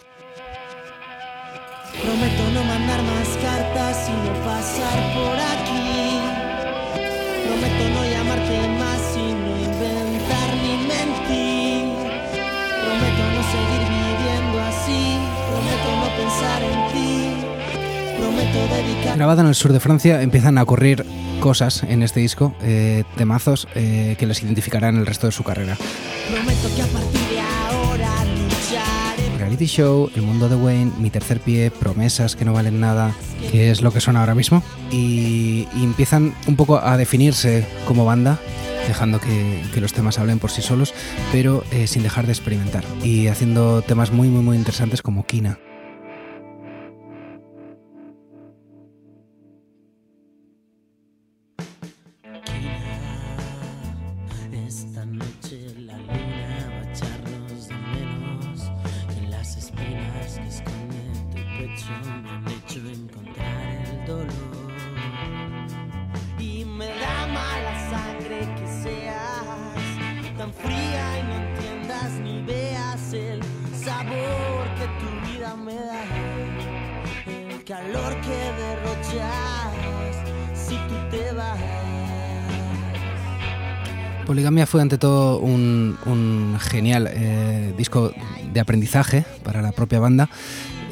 Grabada 19.18 19.42
en 19.42 19.48
el 19.48 19.56
sur 19.56 19.72
de 19.72 19.80
Francia, 19.80 20.22
empiezan 20.22 20.58
a 20.58 20.62
ocurrir 20.62 21.04
cosas 21.40 21.82
en 21.82 22.04
este 22.04 22.20
disco, 22.20 22.54
eh, 22.62 23.02
temazos 23.16 23.66
eh, 23.74 24.14
que 24.16 24.26
les 24.28 24.40
identificarán 24.44 24.96
el 24.96 25.06
resto 25.06 25.26
de 25.26 25.32
su 25.32 25.42
carrera. 25.42 25.76
Prometo 26.30 26.72
que 26.76 26.82
a 26.82 26.86
partir 26.86 27.20
de 27.28 27.40
ahora 27.40 28.10
lucharé. 28.24 29.38
Reality 29.38 29.66
Show, 29.66 30.08
El 30.14 30.22
Mundo 30.22 30.48
de 30.48 30.54
Wayne, 30.54 30.92
Mi 31.00 31.10
Tercer 31.10 31.40
Pie, 31.40 31.72
Promesas 31.72 32.36
que 32.36 32.44
no 32.44 32.52
valen 32.52 32.78
nada, 32.78 33.12
que 33.50 33.72
es 33.72 33.82
lo 33.82 33.92
que 33.92 34.00
son 34.00 34.16
ahora 34.16 34.36
mismo, 34.36 34.62
y, 34.92 35.66
empiezan 35.74 36.32
un 36.46 36.54
poco 36.54 36.78
a 36.78 36.96
definirse 36.96 37.66
como 37.88 38.04
banda, 38.04 38.38
dejando 38.86 39.18
que, 39.18 39.80
los 39.80 39.92
temas 39.92 40.20
hablen 40.20 40.38
por 40.38 40.52
sí 40.52 40.62
solos, 40.62 40.94
pero 41.32 41.64
eh, 41.72 41.88
sin 41.88 42.04
dejar 42.04 42.26
de 42.26 42.32
experimentar, 42.34 42.84
y 43.02 43.26
haciendo 43.26 43.82
temas 43.82 44.12
muy, 44.12 44.28
muy, 44.28 44.44
muy 44.44 44.56
interesantes 44.56 45.02
como 45.02 45.26
Kina. 45.26 45.58
Fue 84.68 84.82
ante 84.82 84.98
todo 84.98 85.38
un, 85.38 86.58
genial 86.60 87.08
eh, 87.10 87.72
disco 87.76 88.12
de 88.52 88.60
aprendizaje 88.60 89.24
para 89.42 89.62
la 89.62 89.72
propia 89.72 89.98
banda 89.98 90.28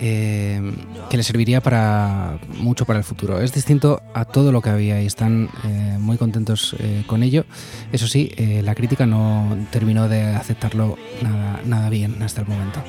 eh, 0.00 0.62
que 1.11 1.18
le 1.18 1.23
serviría 1.23 1.61
para 1.61 2.38
mucho 2.59 2.87
para 2.87 2.99
el 2.99 3.04
futuro. 3.04 3.38
Es 3.38 3.52
distinto 3.52 4.00
a 4.14 4.25
todo 4.25 4.50
lo 4.50 4.62
que 4.62 4.71
había 4.71 5.02
y 5.02 5.06
están 5.06 5.50
eh, 5.64 5.99
muy 6.00 6.16
contentos 6.16 6.75
con 7.06 7.23
ello. 7.23 7.45
Eso 7.92 8.06
sí, 8.06 8.30
la 8.62 8.75
crítica 8.75 9.04
no 9.04 9.59
terminó 9.71 10.09
de 10.09 10.23
aceptarlo 10.23 10.97
nada, 11.23 11.61
nada 11.66 11.90
bien 11.90 12.23
hasta 12.23 12.40
el 12.40 12.49
momento. 12.49 12.83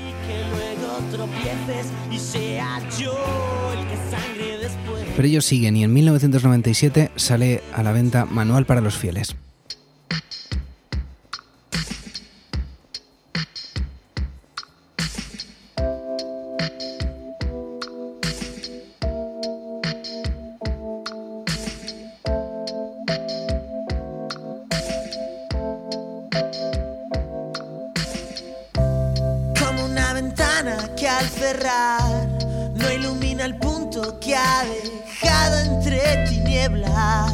Pero 5.16 5.28
ellos 5.28 5.46
siguen 5.46 5.76
y 5.76 5.84
en 5.84 5.94
1997 5.94 7.12
sale 7.18 7.62
a 7.74 7.84
la 7.84 7.92
venta 7.92 8.26
Manual 8.26 8.66
para 8.66 8.80
los 8.80 8.98
Fieles. 8.98 9.36
que 30.98 31.08
al 31.08 31.30
cerrar 31.30 32.28
no 32.74 32.92
ilumina 32.92 33.46
el 33.46 33.56
punto 33.58 34.20
que 34.20 34.36
ha 34.36 34.64
dejado 34.66 35.60
entre 35.60 36.26
tinieblas 36.28 37.34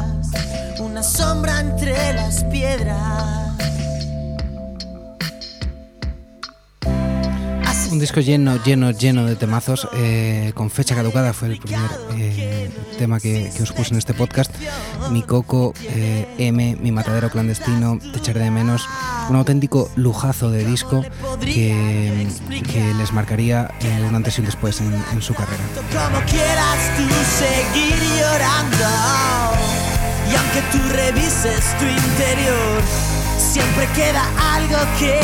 una 0.80 1.02
sombra 1.02 1.60
entre 1.60 2.12
las 2.12 2.44
piedras. 2.44 3.43
Lleno, 7.98 8.62
lleno, 8.62 8.90
lleno 8.90 9.24
de 9.24 9.36
temazos. 9.36 9.88
Eh, 9.94 10.52
con 10.54 10.70
fecha 10.70 10.94
caducada 10.94 11.32
fue 11.32 11.48
el 11.48 11.58
primer 11.58 11.90
eh, 12.16 12.70
tema 12.98 13.20
que, 13.20 13.50
os 13.62 13.72
puse 13.72 13.92
en 13.92 13.98
este 13.98 14.14
podcast. 14.14 14.52
Mi 15.10 15.22
Coco, 15.22 15.74
eh, 15.82 16.26
M, 16.38 16.76
Mi 16.80 16.92
Matadero 16.92 17.30
Clandestino, 17.30 17.98
Te 17.98 18.18
echaré 18.18 18.40
de 18.40 18.50
menos. 18.50 18.86
Un 19.28 19.36
auténtico 19.36 19.90
lujazo 19.96 20.50
de 20.50 20.64
disco 20.64 21.04
que, 21.40 22.26
que 22.70 22.94
les 22.94 23.12
marcaría 23.12 23.70
un 24.08 24.14
antes 24.14 24.36
y 24.38 24.40
un 24.40 24.46
después 24.46 24.80
en, 24.80 24.92
en 25.12 25.22
su 25.22 25.34
carrera. 25.34 25.64
Como 25.92 26.24
quieras 26.26 26.78
tú 26.96 27.06
seguir 27.38 27.96
llorando. 28.18 29.64
Y 30.30 30.36
aunque 30.36 30.62
tú 30.72 30.78
revises 30.92 31.78
tu 31.78 31.84
interior, 31.84 33.13
siempre 33.38 33.86
queda 33.94 34.24
algo 34.54 34.78
que 34.98 35.20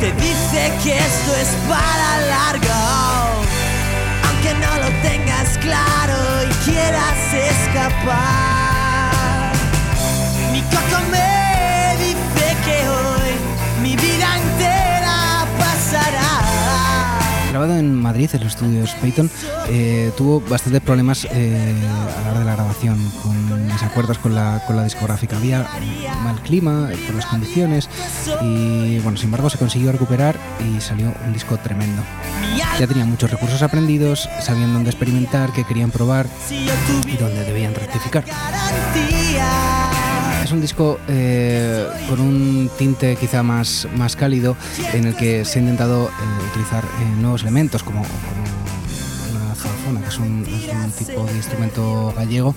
te 0.00 0.12
dice 0.12 0.72
que 0.82 0.98
esto 0.98 1.36
es 1.36 1.48
para 1.68 2.26
largo. 2.28 3.11
Madrid, 18.12 18.28
en 18.34 18.44
los 18.44 18.52
estudios 18.52 18.90
Peyton, 19.00 19.30
eh, 19.68 20.12
tuvo 20.18 20.42
bastantes 20.42 20.82
problemas 20.82 21.26
eh, 21.30 21.74
a 22.18 22.20
la 22.20 22.30
hora 22.30 22.40
de 22.40 22.44
la 22.44 22.52
grabación, 22.56 22.98
con 23.22 23.68
desacuerdos 23.68 24.18
con 24.18 24.34
la, 24.34 24.62
con 24.66 24.76
la 24.76 24.84
discográfica. 24.84 25.38
Había 25.38 25.66
mal 26.22 26.38
clima 26.42 26.90
eh, 26.92 26.98
por 27.06 27.14
las 27.14 27.24
condiciones 27.24 27.88
y, 28.42 28.98
bueno, 28.98 29.16
sin 29.16 29.28
embargo, 29.28 29.48
se 29.48 29.56
consiguió 29.56 29.92
recuperar 29.92 30.36
y 30.60 30.78
salió 30.82 31.14
un 31.24 31.32
disco 31.32 31.56
tremendo. 31.56 32.02
Ya 32.78 32.86
tenían 32.86 33.08
muchos 33.08 33.30
recursos 33.30 33.62
aprendidos, 33.62 34.28
sabían 34.42 34.74
dónde 34.74 34.90
experimentar, 34.90 35.50
qué 35.54 35.64
querían 35.64 35.90
probar 35.90 36.26
y 36.50 37.16
dónde 37.16 37.44
debían 37.44 37.74
rectificar. 37.74 38.24
Es 40.42 40.50
un 40.50 40.60
disco 40.60 40.98
eh, 41.08 41.86
con 42.08 42.20
un 42.20 42.68
tinte 42.76 43.16
quizá 43.16 43.44
más, 43.44 43.86
más 43.96 44.16
cálido 44.16 44.56
en 44.92 45.06
el 45.06 45.14
que 45.14 45.44
se 45.44 45.58
ha 45.58 45.62
intentado 45.62 46.08
eh, 46.08 46.48
utilizar 46.50 46.84
eh, 46.84 47.20
nuevos 47.20 47.42
elementos 47.42 47.84
como, 47.84 48.00
una 48.00 49.54
zanfona, 49.54 50.00
que 50.00 50.08
es 50.08 50.18
un, 50.18 50.44
tipo 50.98 51.24
de 51.24 51.36
instrumento 51.36 52.12
gallego, 52.16 52.54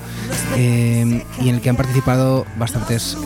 y 0.57 1.01
en 1.49 1.55
el 1.55 1.61
que 1.61 1.69
han 1.69 1.75
participado 1.75 2.45
bastantes 2.57 3.17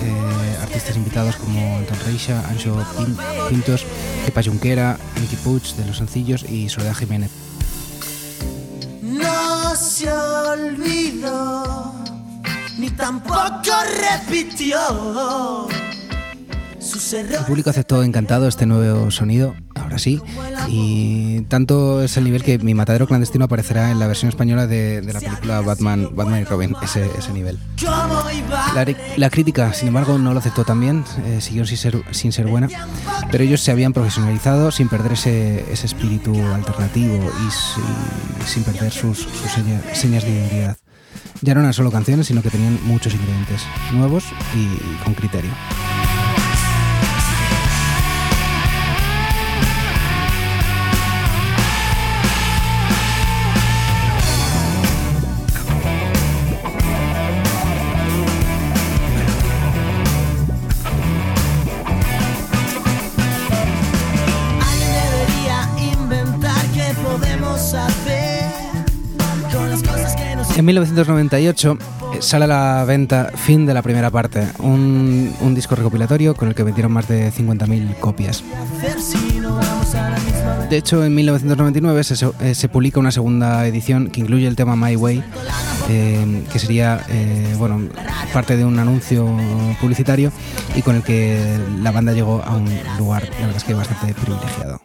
artistas 0.62 0.98
invitados 0.98 1.38
como 1.38 1.78
Anton 1.78 1.98
Reixa, 2.06 2.48
Ancho 2.50 2.86
Pintos, 3.50 3.86
Pepa 4.26 4.44
Junquera, 4.44 4.98
Nicky 5.20 5.38
Puig 5.38 5.64
de 5.78 5.86
Los 5.86 5.98
Sencillos 5.98 6.44
y 6.44 6.70
Soledad 6.70 6.96
Jiménez. 6.96 7.32
No 9.02 9.76
se 9.76 10.12
olvidó 10.12 11.99
ni 12.80 12.90
tampoco 12.92 13.72
repitió. 14.00 15.68
El 17.12 17.46
público 17.46 17.70
aceptó 17.70 18.04
encantado 18.04 18.48
este 18.48 18.66
nuevo 18.66 19.12
sonido, 19.12 19.54
ahora 19.76 20.00
sí, 20.00 20.22
Y 20.70 21.42
tanto 21.42 22.02
es 22.02 22.16
el 22.16 22.24
nivel 22.24 22.42
que 22.42 22.58
mi 22.58 22.74
matadero 22.74 23.06
clandestino 23.06 23.46
aparecerá 23.46 23.92
en 23.92 24.00
la 24.00 24.08
versión 24.08 24.30
española 24.30 24.66
de, 24.66 25.02
la 25.02 25.20
película 25.20 25.62
Batman, 25.62 26.10
Batman 26.16 26.42
y 26.42 26.44
Robin, 26.46 26.76
ese, 26.82 27.10
ese 27.18 27.34
nivel. 27.34 27.60
La, 29.18 29.30
crítica, 29.30 29.74
sin 29.74 29.90
embargo, 29.90 30.18
no 30.18 30.34
lo 30.34 30.40
aceptó 30.40 30.64
tan 30.64 30.80
bien, 30.80 31.04
eh, 31.26 31.42
siguió 31.42 31.66
sin 31.66 32.32
ser, 32.32 32.48
buena, 32.48 32.70
pero 33.30 33.44
ellos 33.44 33.62
se 33.62 33.72
habían 33.72 33.92
profesionalizado 33.92 34.72
sin 34.72 34.88
perder 34.88 35.14
ese 35.14 35.66
espíritu 35.84 36.34
alternativo 36.54 37.30
y, 37.46 38.48
sin 38.48 38.64
perder 38.64 38.92
sus, 38.92 39.28
señas 39.94 40.24
de 40.24 40.32
identidad. 40.32 40.78
Ya 41.42 41.54
no 41.54 41.62
eran 41.62 41.74
solo 41.74 41.92
canciones, 41.92 42.28
sino 42.28 42.42
que 42.42 42.50
tenían 42.50 42.80
muchos 42.84 43.14
ingredientes 43.14 43.62
nuevos 43.94 44.26
y 44.56 45.04
con 45.04 45.14
criterio. 45.14 45.52
1998 70.70 71.78
eh, 72.14 72.22
sale 72.22 72.46
a 72.46 72.48
la 72.48 72.86
venta 72.86 73.32
Fin 73.34 73.66
de 73.66 73.74
la 73.74 73.82
primera 73.82 74.12
parte, 74.12 74.48
un, 74.60 75.34
disco 75.56 75.76
recopilatorio 75.76 76.36
con 76.36 76.48
el 76.48 76.54
que 76.54 76.62
vendieron 76.62 76.92
más 76.92 77.08
de 77.08 77.32
50.000 77.32 77.96
copias. 77.96 78.44
De 80.70 80.78
hecho, 80.78 81.04
en 81.04 81.16
1999 81.16 82.02
eh, 82.02 82.54
se, 82.54 82.70
publica 82.70 83.00
una 83.00 83.10
segunda 83.10 83.66
edición 83.66 84.12
que 84.12 84.20
incluye 84.20 84.46
el 84.48 84.56
tema 84.56 84.76
My 84.76 84.96
Way, 84.96 85.24
eh, 85.90 86.44
que 86.52 86.60
sería 86.60 87.04
bueno, 87.58 87.90
parte 88.32 88.56
de 88.56 88.64
un 88.64 88.78
anuncio 88.78 89.28
publicitario 89.82 90.32
y 90.76 90.84
con 90.84 90.96
el 90.96 91.02
que 91.02 91.58
la 91.82 91.90
banda 91.90 92.14
llegó 92.14 92.44
a 92.46 92.56
un 92.56 92.70
lugar, 93.00 93.24
la 93.24 93.48
verdad 93.48 93.58
es 93.58 93.64
que 93.64 93.74
bastante 93.74 94.14
privilegiado. 94.14 94.80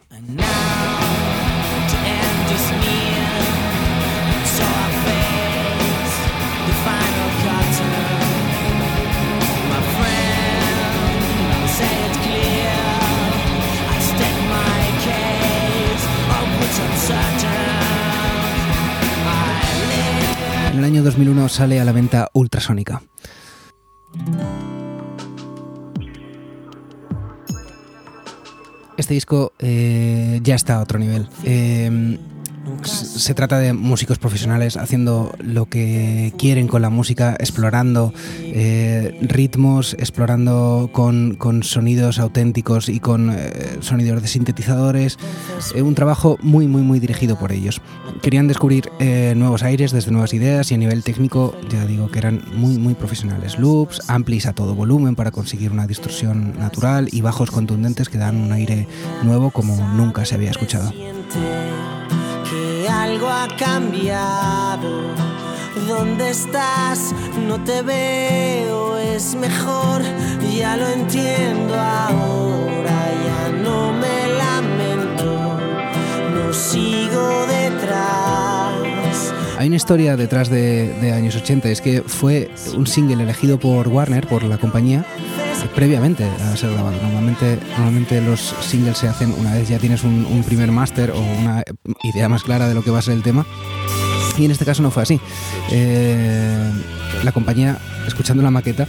Año 20.95 21.03
2001 21.03 21.49
sale 21.49 21.81
a 21.81 21.83
la 21.83 21.91
venta 21.91 22.29
Ultrasónica. 22.31 23.03
Este 28.95 29.13
disco 29.13 29.51
eh, 29.59 30.39
ya 30.41 30.55
está 30.55 30.75
a 30.75 30.81
otro 30.81 30.97
nivel. 30.97 31.27
Eh, 31.43 32.17
se 32.83 33.33
trata 33.33 33.59
de 33.59 33.73
músicos 33.73 34.19
profesionales 34.19 34.77
haciendo 34.77 35.33
lo 35.39 35.67
que 35.67 36.33
quieren 36.37 36.67
con 36.67 36.81
la 36.81 36.89
música, 36.89 37.35
explorando 37.39 38.13
eh, 38.41 39.17
ritmos, 39.21 39.95
explorando 39.99 40.89
con, 40.91 41.37
sonidos 41.63 42.19
auténticos 42.19 42.89
y 42.89 42.99
con 42.99 43.31
eh, 43.31 43.77
sonidos 43.81 44.21
de 44.21 44.27
sintetizadores. 44.27 45.17
Eh, 45.73 45.81
un 45.81 45.95
trabajo 45.95 46.37
muy, 46.41 46.67
muy, 46.67 46.81
muy 46.81 46.99
dirigido 46.99 47.37
por 47.37 47.51
ellos. 47.51 47.81
Querían 48.21 48.47
descubrir 48.47 48.89
nuevos 49.35 49.63
aires 49.63 49.91
desde 49.91 50.11
nuevas 50.11 50.33
ideas 50.33 50.71
y 50.71 50.75
a 50.75 50.77
nivel 50.77 51.03
técnico, 51.03 51.55
ya 51.69 51.85
digo 51.85 52.09
que 52.09 52.19
eran 52.19 52.43
muy, 52.53 52.77
muy 52.77 52.93
profesionales. 52.93 53.59
Loops, 53.59 54.09
amplis 54.09 54.45
a 54.45 54.53
todo 54.53 54.75
volumen 54.75 55.15
para 55.15 55.31
conseguir 55.31 55.71
una 55.71 55.87
distorsión 55.87 56.57
natural 56.57 57.09
y 57.11 57.21
bajos 57.21 57.51
contundentes 57.51 58.09
que 58.09 58.17
dan 58.17 58.37
un 58.37 58.51
aire 58.51 58.87
nuevo 59.23 59.51
como 59.51 59.75
nunca 59.93 60.25
se 60.25 60.35
había 60.35 60.51
escuchado 60.51 60.91
algo 63.15 63.29
ha 63.29 63.47
cambiado. 63.57 65.13
¿Dónde 65.87 66.31
estás? 66.31 67.13
No 67.47 67.63
te 67.63 67.81
veo, 67.81 68.97
es 68.97 69.35
mejor, 69.35 70.01
ya 70.57 70.75
lo 70.75 70.87
entiendo 70.87 71.75
ahora, 71.75 72.97
ya 73.27 73.51
no 73.63 73.93
me 73.93 74.17
lamento, 74.41 75.59
no 76.33 76.53
sigo 76.53 77.45
detrás. 77.47 78.44
Hay 79.65 79.69
una 79.69 79.77
historia 79.77 80.15
detrás 80.15 80.51
de, 80.51 81.11
años 81.11 81.35
80, 81.35 81.69
es 81.69 81.81
que 81.81 82.03
fue 82.03 82.51
un 82.75 82.85
single 82.85 83.23
elegido 83.23 83.59
por 83.59 83.87
Warner, 83.87 84.27
por 84.27 84.43
la 84.43 84.59
compañía, 84.59 85.03
previamente 85.73 86.23
a 86.23 86.55
ser 86.55 86.71
grabado. 86.71 87.01
Normalmente, 87.01 87.57
normalmente 87.69 88.21
los 88.21 88.53
singles 88.61 88.99
se 88.99 89.07
hacen 89.07 89.33
una 89.35 89.55
vez 89.55 89.67
ya 89.67 89.79
tienes 89.79 90.03
un, 90.03 90.43
primer 90.45 90.71
máster 90.71 91.09
o 91.09 91.19
una 91.19 91.63
idea 92.03 92.29
más 92.29 92.43
clara 92.43 92.67
de 92.67 92.75
lo 92.75 92.83
que 92.83 92.91
va 92.91 92.99
a 92.99 93.01
ser 93.01 93.15
el 93.15 93.23
tema. 93.23 93.43
Y 94.37 94.45
en 94.45 94.51
este 94.51 94.65
caso 94.65 94.83
no 94.83 94.91
fue 94.91 95.01
así. 95.01 95.19
Eh, 95.71 96.71
la 97.23 97.31
compañía, 97.31 97.79
escuchando 98.05 98.43
la 98.43 98.51
maqueta, 98.51 98.87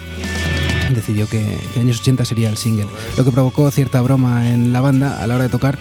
decidió 0.94 1.26
que, 1.26 1.40
en 1.74 1.80
años 1.80 2.02
80 2.02 2.26
sería 2.26 2.50
el 2.50 2.58
single, 2.58 2.88
lo 3.16 3.24
que 3.24 3.30
provocó 3.30 3.70
cierta 3.70 4.02
broma 4.02 4.50
en 4.50 4.74
la 4.74 4.82
banda 4.82 5.22
a 5.22 5.26
la 5.26 5.36
hora 5.36 5.44
de 5.44 5.50
tocar. 5.50 5.78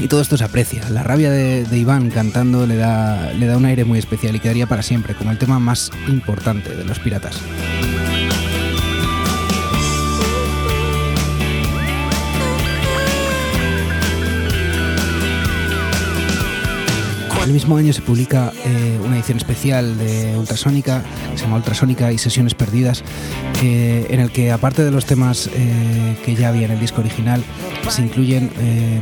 Y 0.00 0.06
todo 0.08 0.20
esto 0.20 0.36
se 0.36 0.44
aprecia. 0.44 0.88
La 0.90 1.02
rabia 1.02 1.30
de, 1.30 1.66
Iván 1.76 2.10
cantando 2.10 2.66
le 2.66 2.76
da, 2.76 3.32
le 3.32 3.46
da 3.46 3.56
un 3.56 3.64
aire 3.64 3.84
muy 3.84 3.98
especial 3.98 4.36
y 4.36 4.40
quedaría 4.40 4.66
para 4.66 4.82
siempre 4.82 5.14
como 5.14 5.30
el 5.30 5.38
tema 5.38 5.58
más 5.58 5.90
importante 6.08 6.74
de 6.74 6.84
los 6.84 6.98
piratas. 6.98 7.40
El 17.48 17.54
mismo 17.54 17.78
año 17.78 17.94
se 17.94 18.02
publica 18.02 18.52
eh, 18.66 19.00
una 19.02 19.16
edición 19.16 19.38
especial 19.38 19.96
de 19.96 20.36
Ultrasónica, 20.36 21.02
se 21.34 21.44
llama 21.44 21.56
Ultrasónica 21.56 22.12
y 22.12 22.18
Sesiones 22.18 22.52
Perdidas, 22.52 23.02
eh, 23.62 24.06
en 24.10 24.20
el 24.20 24.30
que 24.30 24.52
aparte 24.52 24.84
de 24.84 24.90
los 24.90 25.06
temas 25.06 25.48
eh, 25.54 26.18
que 26.26 26.34
ya 26.34 26.50
había 26.50 26.66
en 26.66 26.72
el 26.72 26.78
disco 26.78 27.00
original, 27.00 27.42
se 27.88 28.02
incluyen 28.02 28.50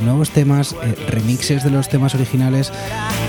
nuevos 0.04 0.30
temas, 0.30 0.76
remixes 1.08 1.64
de 1.64 1.70
los 1.70 1.88
temas 1.88 2.14
originales, 2.14 2.72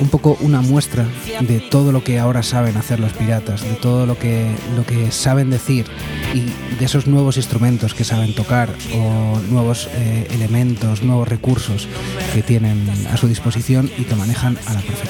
un 0.01 0.10
poco 0.10 0.38
una 0.41 0.62
muestra 0.62 1.08
de 1.39 1.62
todo 1.62 1.91
lo 1.91 2.03
que 2.03 2.19
ahora 2.19 2.43
saben 2.43 2.77
hacer 2.77 2.99
los 2.99 3.13
piratas, 3.13 3.63
de 3.63 3.73
todo 3.73 4.06
lo 4.06 4.19
que, 4.19 4.45
lo 4.75 4.86
que 4.86 5.10
saben 5.10 5.49
decir 5.49 5.88
y 6.36 6.41
de 6.77 6.86
esos 6.86 7.08
nuevos 7.08 7.38
instrumentos 7.38 7.95
que 7.95 8.03
saben 8.03 8.36
tocar 8.36 8.69
o 8.93 9.39
nuevos 9.49 9.89
elementos, 10.30 11.01
nuevos 11.01 11.27
recursos 11.27 11.88
que 12.36 12.43
tienen 12.43 12.88
a 13.12 13.17
su 13.17 13.27
disposición 13.27 13.89
y 13.97 14.03
que 14.03 14.13
manejan 14.13 14.60
a 14.67 14.73
la 14.75 14.82
perfección. 14.82 15.06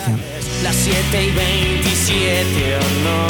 Las 0.63 0.75
7 0.75 1.23
y 1.23 1.31
27 1.31 2.75
o 2.75 2.79
no, 3.03 3.27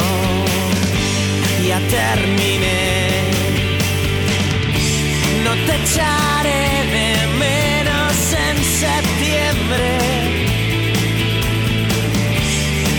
ya 1.66 1.78
terminé. 1.88 3.28
No 5.44 5.52
te 5.66 5.76
echaré 5.82 6.64
de 6.94 7.08
menos 7.38 8.14
en 8.32 8.56
septiembre. 8.64 9.88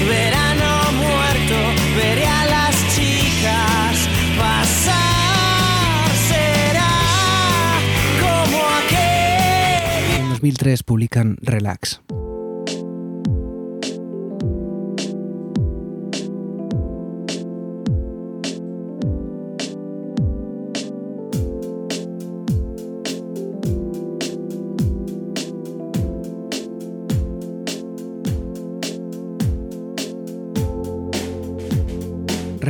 Verano 0.07 0.71
muerto, 0.93 1.57
veré 1.95 2.25
a 2.25 2.45
las 2.45 2.75
chicas 2.95 4.09
pasar. 4.37 5.09
En 10.17 10.29
2003 10.29 10.83
publican 10.83 11.37
Relax. 11.41 12.01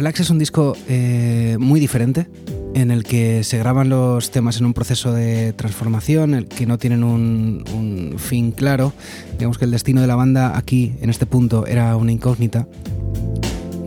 Relax 0.10 0.22
es 0.22 0.30
un 0.32 0.40
disco 0.40 0.76
eh, 0.88 1.56
muy 1.60 1.80
diferente 1.80 2.26
en 2.74 2.90
el 2.90 3.04
que 3.04 3.44
se 3.44 3.60
graban 3.60 3.90
los 3.90 4.32
temas 4.32 4.58
en 4.58 4.66
un 4.66 4.74
proceso 4.74 5.14
de 5.14 5.54
transformación, 5.54 6.34
el 6.34 6.48
que 6.48 6.66
no 6.66 6.80
tienen 6.80 7.04
un, 7.04 8.16
fin 8.18 8.52
claro. 8.52 8.92
Digamos 9.34 9.60
que 9.60 9.66
el 9.66 9.72
destino 9.72 10.02
de 10.02 10.08
la 10.08 10.16
banda 10.16 10.58
aquí, 10.58 10.96
en 11.02 11.12
este 11.12 11.28
punto, 11.28 11.68
era 11.68 11.96
una 11.96 12.12
incógnita. 12.12 12.68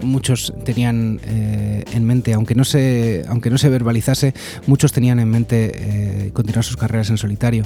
Muchos 0.05 0.55
tenían 0.65 1.19
eh, 1.25 1.83
en 1.93 2.05
mente, 2.05 2.35
aunque 2.35 2.55
no, 2.55 2.65
se, 2.65 3.25
aunque 3.27 3.51
no 3.51 3.59
se 3.59 3.69
verbalizase, 3.69 4.33
muchos 4.69 4.93
tenían 4.93 5.19
en 5.19 5.29
mente 5.29 5.73
eh, 5.75 6.31
continuar 6.33 6.65
sus 6.65 6.77
carreras 6.77 7.11
en 7.11 7.19
solitario. 7.19 7.65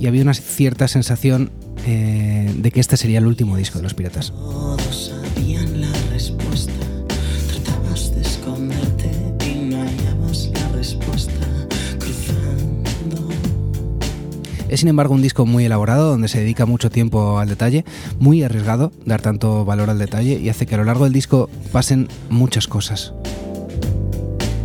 y 0.00 0.06
había 0.06 0.22
una 0.22 0.32
cierta 0.32 0.88
sensación 0.88 1.50
eh, 1.86 2.54
de 2.56 2.70
que 2.70 2.80
este 2.80 2.96
sería 2.96 3.18
el 3.18 3.26
último 3.26 3.58
disco 3.58 3.78
de 3.78 3.82
los 3.82 3.92
piratas. 3.92 4.32
Es 14.70 14.80
sin 14.80 14.88
embargo 14.88 15.14
un 15.14 15.20
disco 15.20 15.46
muy 15.46 15.64
elaborado 15.64 16.10
donde 16.10 16.28
se 16.28 16.38
dedica 16.38 16.64
mucho 16.64 16.90
tiempo 16.90 17.40
al 17.40 17.48
detalle, 17.48 17.84
muy 18.20 18.44
arriesgado 18.44 18.92
dar 19.04 19.20
tanto 19.20 19.64
valor 19.64 19.90
al 19.90 19.98
detalle 19.98 20.38
y 20.38 20.48
hace 20.48 20.64
que 20.64 20.76
a 20.76 20.78
lo 20.78 20.84
largo 20.84 21.02
del 21.02 21.12
disco 21.12 21.50
pasen 21.72 22.06
muchas 22.28 22.68
cosas. 22.68 23.12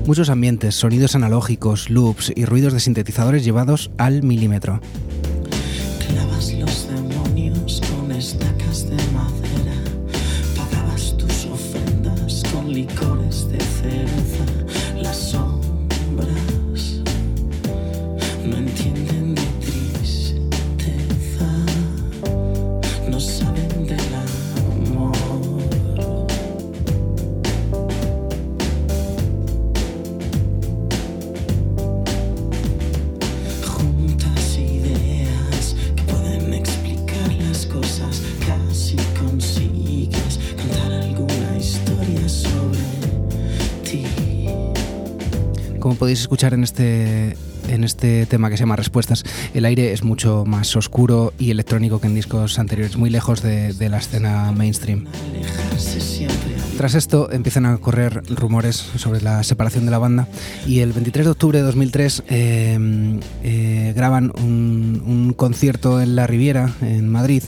Muchos 0.06 0.30
ambientes, 0.30 0.76
sonidos 0.76 1.16
analógicos, 1.16 1.90
loops 1.90 2.32
y 2.36 2.46
ruidos 2.46 2.74
de 2.74 2.82
sintetizadores 2.82 3.44
llevados 3.44 3.90
al 3.98 4.22
milímetro. 4.22 4.80
Podéis 45.96 46.22
escuchar 46.22 46.54
en 46.54 46.64
este, 46.64 47.38
en 47.68 47.84
este 47.84 48.26
tema 48.26 48.50
que 48.50 48.58
se 48.58 48.64
llama 48.64 48.76
Respuestas, 48.76 49.24
el 49.54 49.66
aire 49.66 49.94
es 49.94 50.04
mucho 50.04 50.44
más 50.46 50.76
oscuro 50.76 51.34
y 51.40 51.52
electrónico 51.52 52.00
que 52.00 52.08
en 52.08 52.16
discos 52.16 52.60
anteriores, 52.60 52.98
muy 52.98 53.10
lejos 53.10 53.42
de, 53.42 53.74
la 53.90 53.98
escena 53.98 54.52
mainstream. 54.52 55.06
Tras 56.78 56.96
esto 56.96 57.32
empiezan 57.32 57.66
a 57.66 57.78
correr 57.78 58.24
rumores 58.30 58.76
sobre 58.76 59.22
la 59.22 59.44
separación 59.44 59.86
de 59.86 59.92
la 59.92 59.98
banda 59.98 60.28
y 60.68 60.80
el 60.80 60.92
23 60.92 61.26
de 61.26 61.32
octubre 61.32 61.60
de 61.60 61.64
2003 61.66 62.24
eh, 62.28 63.20
eh, 63.44 63.94
graban 63.96 64.32
un, 64.42 65.34
concierto 65.36 66.02
en 66.02 66.16
la 66.16 66.28
Riviera, 66.28 66.74
en 66.82 67.10
Madrid, 67.10 67.44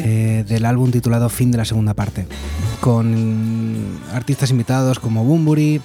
eh, 0.00 0.44
del 0.48 0.64
álbum 0.64 0.90
titulado 0.90 1.28
Fin 1.28 1.50
de 1.50 1.58
la 1.58 1.64
Segunda 1.64 1.94
Parte, 1.94 2.26
con 2.80 4.00
artistas 4.12 4.50
invitados 4.50 4.98
como 4.98 5.24
Bumburi, 5.24 5.80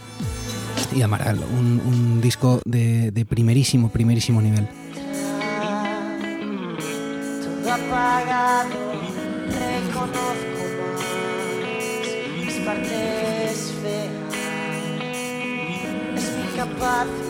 y 0.95 1.02
Amaral, 1.02 1.39
un, 1.52 1.82
un 1.86 2.21
disco 2.21 2.62
de, 2.65 3.12
de, 3.12 3.26
primerísimo, 3.26 3.89
primerísimo 3.89 4.41
nivel. 4.41 4.67
Todo 7.43 7.73
apagado, 7.73 8.69
reconozco 9.50 10.63
más 10.93 12.45
mis 12.45 12.56
partes 12.65 13.73
feas, 13.82 14.12
es 16.15 16.38
mi 16.38 16.58
capacidad. 16.58 17.27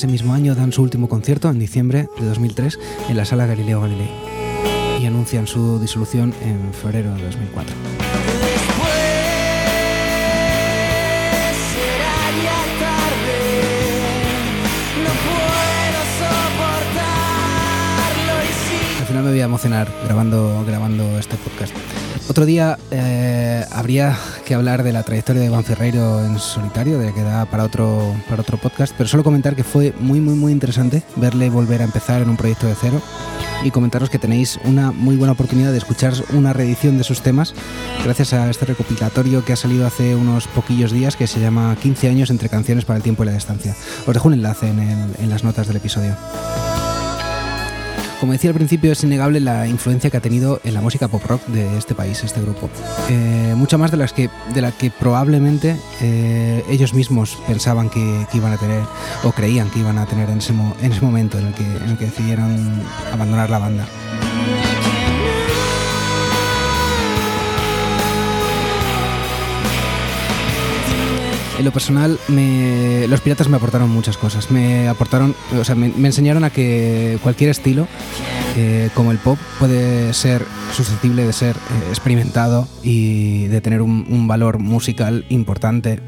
Ese 0.00 0.06
mismo 0.06 0.32
año 0.32 0.54
dan 0.54 0.72
su 0.72 0.80
último 0.80 1.10
concierto, 1.10 1.50
en 1.50 1.58
diciembre 1.58 2.08
de 2.18 2.24
2003, 2.24 2.78
en 3.10 3.18
la 3.18 3.26
sala 3.26 3.44
Galileo 3.44 3.82
Galilei 3.82 4.08
y 4.98 5.04
anuncian 5.04 5.46
su 5.46 5.78
disolución 5.78 6.32
en 6.40 6.72
febrero 6.72 7.14
de 7.16 7.24
2004. 7.24 7.76
Al 19.00 19.06
final 19.06 19.24
me 19.24 19.30
voy 19.32 19.40
a 19.42 19.44
emocionar 19.44 19.86
grabando, 20.06 20.64
grabando 20.66 21.18
este 21.18 21.36
podcast. 21.36 21.74
Otro 22.30 22.46
día 22.46 22.78
eh, 22.92 23.64
habría 23.72 24.16
que 24.46 24.54
hablar 24.54 24.84
de 24.84 24.92
la 24.92 25.02
trayectoria 25.02 25.40
de 25.40 25.48
Iván 25.48 25.64
Ferreiro 25.64 26.24
en 26.24 26.38
solitario, 26.38 26.96
de 27.00 27.12
que 27.12 27.22
da 27.22 27.44
para 27.44 27.64
otro, 27.64 28.14
para 28.28 28.42
otro 28.42 28.56
podcast, 28.56 28.94
pero 28.96 29.08
solo 29.08 29.24
comentar 29.24 29.56
que 29.56 29.64
fue 29.64 29.92
muy, 29.98 30.20
muy, 30.20 30.34
muy 30.34 30.52
interesante 30.52 31.02
verle 31.16 31.50
volver 31.50 31.80
a 31.80 31.84
empezar 31.86 32.22
en 32.22 32.30
un 32.30 32.36
proyecto 32.36 32.68
de 32.68 32.76
cero 32.80 33.02
y 33.64 33.72
comentaros 33.72 34.10
que 34.10 34.20
tenéis 34.20 34.60
una 34.62 34.92
muy 34.92 35.16
buena 35.16 35.32
oportunidad 35.32 35.72
de 35.72 35.78
escuchar 35.78 36.14
una 36.32 36.52
reedición 36.52 36.98
de 36.98 37.02
sus 37.02 37.20
temas 37.20 37.52
gracias 38.04 38.32
a 38.32 38.48
este 38.48 38.64
recopilatorio 38.64 39.44
que 39.44 39.52
ha 39.52 39.56
salido 39.56 39.84
hace 39.84 40.14
unos 40.14 40.46
poquillos 40.46 40.92
días 40.92 41.16
que 41.16 41.26
se 41.26 41.40
llama 41.40 41.76
15 41.82 42.10
años 42.10 42.30
entre 42.30 42.48
canciones 42.48 42.84
para 42.84 42.98
el 42.98 43.02
tiempo 43.02 43.24
y 43.24 43.26
la 43.26 43.32
distancia. 43.32 43.74
Os 44.06 44.14
dejo 44.14 44.28
un 44.28 44.34
enlace 44.34 44.68
en 44.68 45.30
las 45.30 45.42
notas 45.42 45.66
del 45.66 45.78
episodio. 45.78 46.16
Como 48.20 48.32
decía 48.32 48.50
al 48.50 48.54
principio, 48.54 48.92
es 48.92 49.02
innegable 49.02 49.40
la 49.40 49.66
influencia 49.66 50.10
que 50.10 50.18
ha 50.18 50.20
tenido 50.20 50.60
en 50.62 50.74
la 50.74 50.82
música 50.82 51.08
pop 51.08 51.24
rock 51.24 51.46
de 51.46 51.78
este 51.78 51.94
país, 51.94 52.22
este 52.22 52.42
grupo. 52.42 52.68
Eh, 53.08 53.54
mucha 53.56 53.78
más 53.78 53.90
de 53.90 53.96
las 53.96 54.12
que, 54.12 54.28
de 54.52 54.60
la 54.60 54.72
que 54.72 54.90
probablemente 54.90 55.74
eh, 56.02 56.62
ellos 56.68 56.92
mismos 56.92 57.38
pensaban 57.46 57.88
que, 57.88 58.26
iban 58.34 58.52
a 58.52 58.58
tener 58.58 58.82
o 59.24 59.32
creían 59.32 59.70
que 59.70 59.78
iban 59.78 59.96
a 59.96 60.04
tener 60.04 60.28
en 60.28 60.38
ese, 60.38 60.52
en 60.52 60.92
ese 60.92 61.00
momento 61.00 61.38
en 61.38 61.46
el, 61.46 61.54
que, 61.54 61.64
en 61.64 61.88
el 61.88 61.96
que 61.96 62.04
decidieron 62.04 62.82
abandonar 63.10 63.48
la 63.48 63.58
banda. 63.58 63.86
En 71.60 71.66
lo 71.66 71.72
personal, 71.72 72.18
los 73.10 73.20
piratas 73.20 73.50
me 73.50 73.58
aportaron 73.58 73.90
muchas 73.90 74.16
cosas. 74.16 74.50
Me 74.50 74.88
aportaron, 74.88 75.36
o 75.54 75.62
sea, 75.62 75.74
me, 75.74 75.88
enseñaron 75.88 76.42
a 76.42 76.48
que 76.48 77.18
cualquier 77.22 77.50
estilo, 77.50 77.86
eh, 78.56 78.88
como 78.94 79.12
el 79.12 79.18
pop, 79.18 79.38
puede 79.58 80.14
ser 80.14 80.46
susceptible 80.74 81.22
de 81.26 81.34
ser 81.34 81.56
eh, 81.56 81.88
experimentado 81.90 82.66
y 82.82 83.44
de 83.48 83.60
tener 83.60 83.82
un, 83.82 84.26
valor 84.26 84.58
musical 84.58 85.26
importante. 85.28 86.00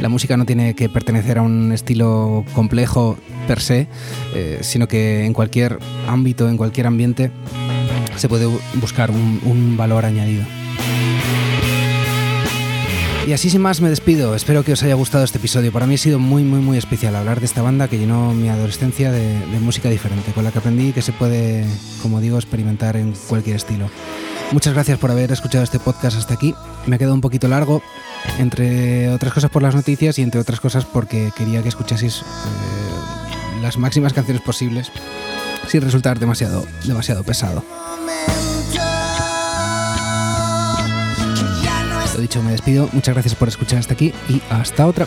La 0.00 0.08
música 0.08 0.38
no 0.38 0.46
tiene 0.46 0.74
que 0.74 0.88
pertenecer 0.88 1.36
a 1.36 1.42
un 1.42 1.72
estilo 1.72 2.42
complejo 2.54 3.18
per 3.46 3.60
se, 3.60 3.88
eh, 4.34 4.60
sino 4.62 4.88
que 4.88 5.26
en 5.26 5.34
cualquier 5.34 5.78
ámbito, 6.08 6.48
en 6.48 6.56
cualquier 6.56 6.86
ambiente, 6.86 7.30
se 8.16 8.26
puede 8.26 8.46
buscar 8.80 9.10
un 9.10 9.76
valor 9.76 10.06
añadido. 10.06 10.46
Y 13.26 13.32
así 13.34 13.50
sin 13.50 13.60
más 13.60 13.80
me 13.80 13.90
despido, 13.90 14.34
espero 14.34 14.64
que 14.64 14.72
os 14.72 14.82
haya 14.82 14.94
gustado 14.94 15.24
este 15.24 15.38
episodio. 15.38 15.70
Para 15.72 15.86
mí 15.86 15.94
ha 15.94 15.98
sido 15.98 16.18
muy 16.18 16.42
muy 16.42 16.60
muy 16.60 16.78
especial 16.78 17.14
hablar 17.14 17.38
de 17.38 17.46
esta 17.46 17.60
banda 17.60 17.86
que 17.86 17.98
llenó 17.98 18.32
mi 18.32 18.48
adolescencia 18.48 19.12
de, 19.12 19.36
música 19.60 19.90
diferente, 19.90 20.32
con 20.32 20.42
la 20.42 20.50
que 20.50 20.58
aprendí 20.58 20.92
que 20.92 21.02
se 21.02 21.12
puede, 21.12 21.66
como 22.00 22.20
digo, 22.20 22.38
experimentar 22.38 22.96
en 22.96 23.12
cualquier 23.28 23.56
estilo. 23.56 23.90
Muchas 24.52 24.72
gracias 24.72 24.98
por 24.98 25.10
haber 25.10 25.30
escuchado 25.30 25.62
este 25.62 25.78
podcast 25.78 26.16
hasta 26.16 26.34
aquí. 26.34 26.54
Me 26.86 26.96
ha 26.96 26.98
quedado 26.98 27.14
un 27.14 27.20
poquito 27.20 27.46
largo, 27.46 27.82
entre 28.38 29.10
otras 29.10 29.34
cosas 29.34 29.50
por 29.50 29.62
las 29.62 29.74
noticias 29.74 30.18
y 30.18 30.22
entre 30.22 30.40
otras 30.40 30.58
cosas 30.58 30.86
porque 30.86 31.30
quería 31.36 31.62
que 31.62 31.68
escuchaseis 31.68 32.22
eh, 32.22 33.62
las 33.62 33.76
máximas 33.76 34.14
canciones 34.14 34.42
posibles 34.42 34.90
sin 35.68 35.82
resultar 35.82 36.18
demasiado, 36.18 36.66
demasiado 36.84 37.22
pesado. 37.22 37.62
Dicho, 42.20 42.42
me 42.42 42.52
despido. 42.52 42.88
Muchas 42.92 43.14
gracias 43.14 43.34
por 43.34 43.48
escuchar 43.48 43.78
hasta 43.78 43.94
aquí 43.94 44.12
y 44.28 44.40
hasta 44.50 44.86
otra. 44.86 45.06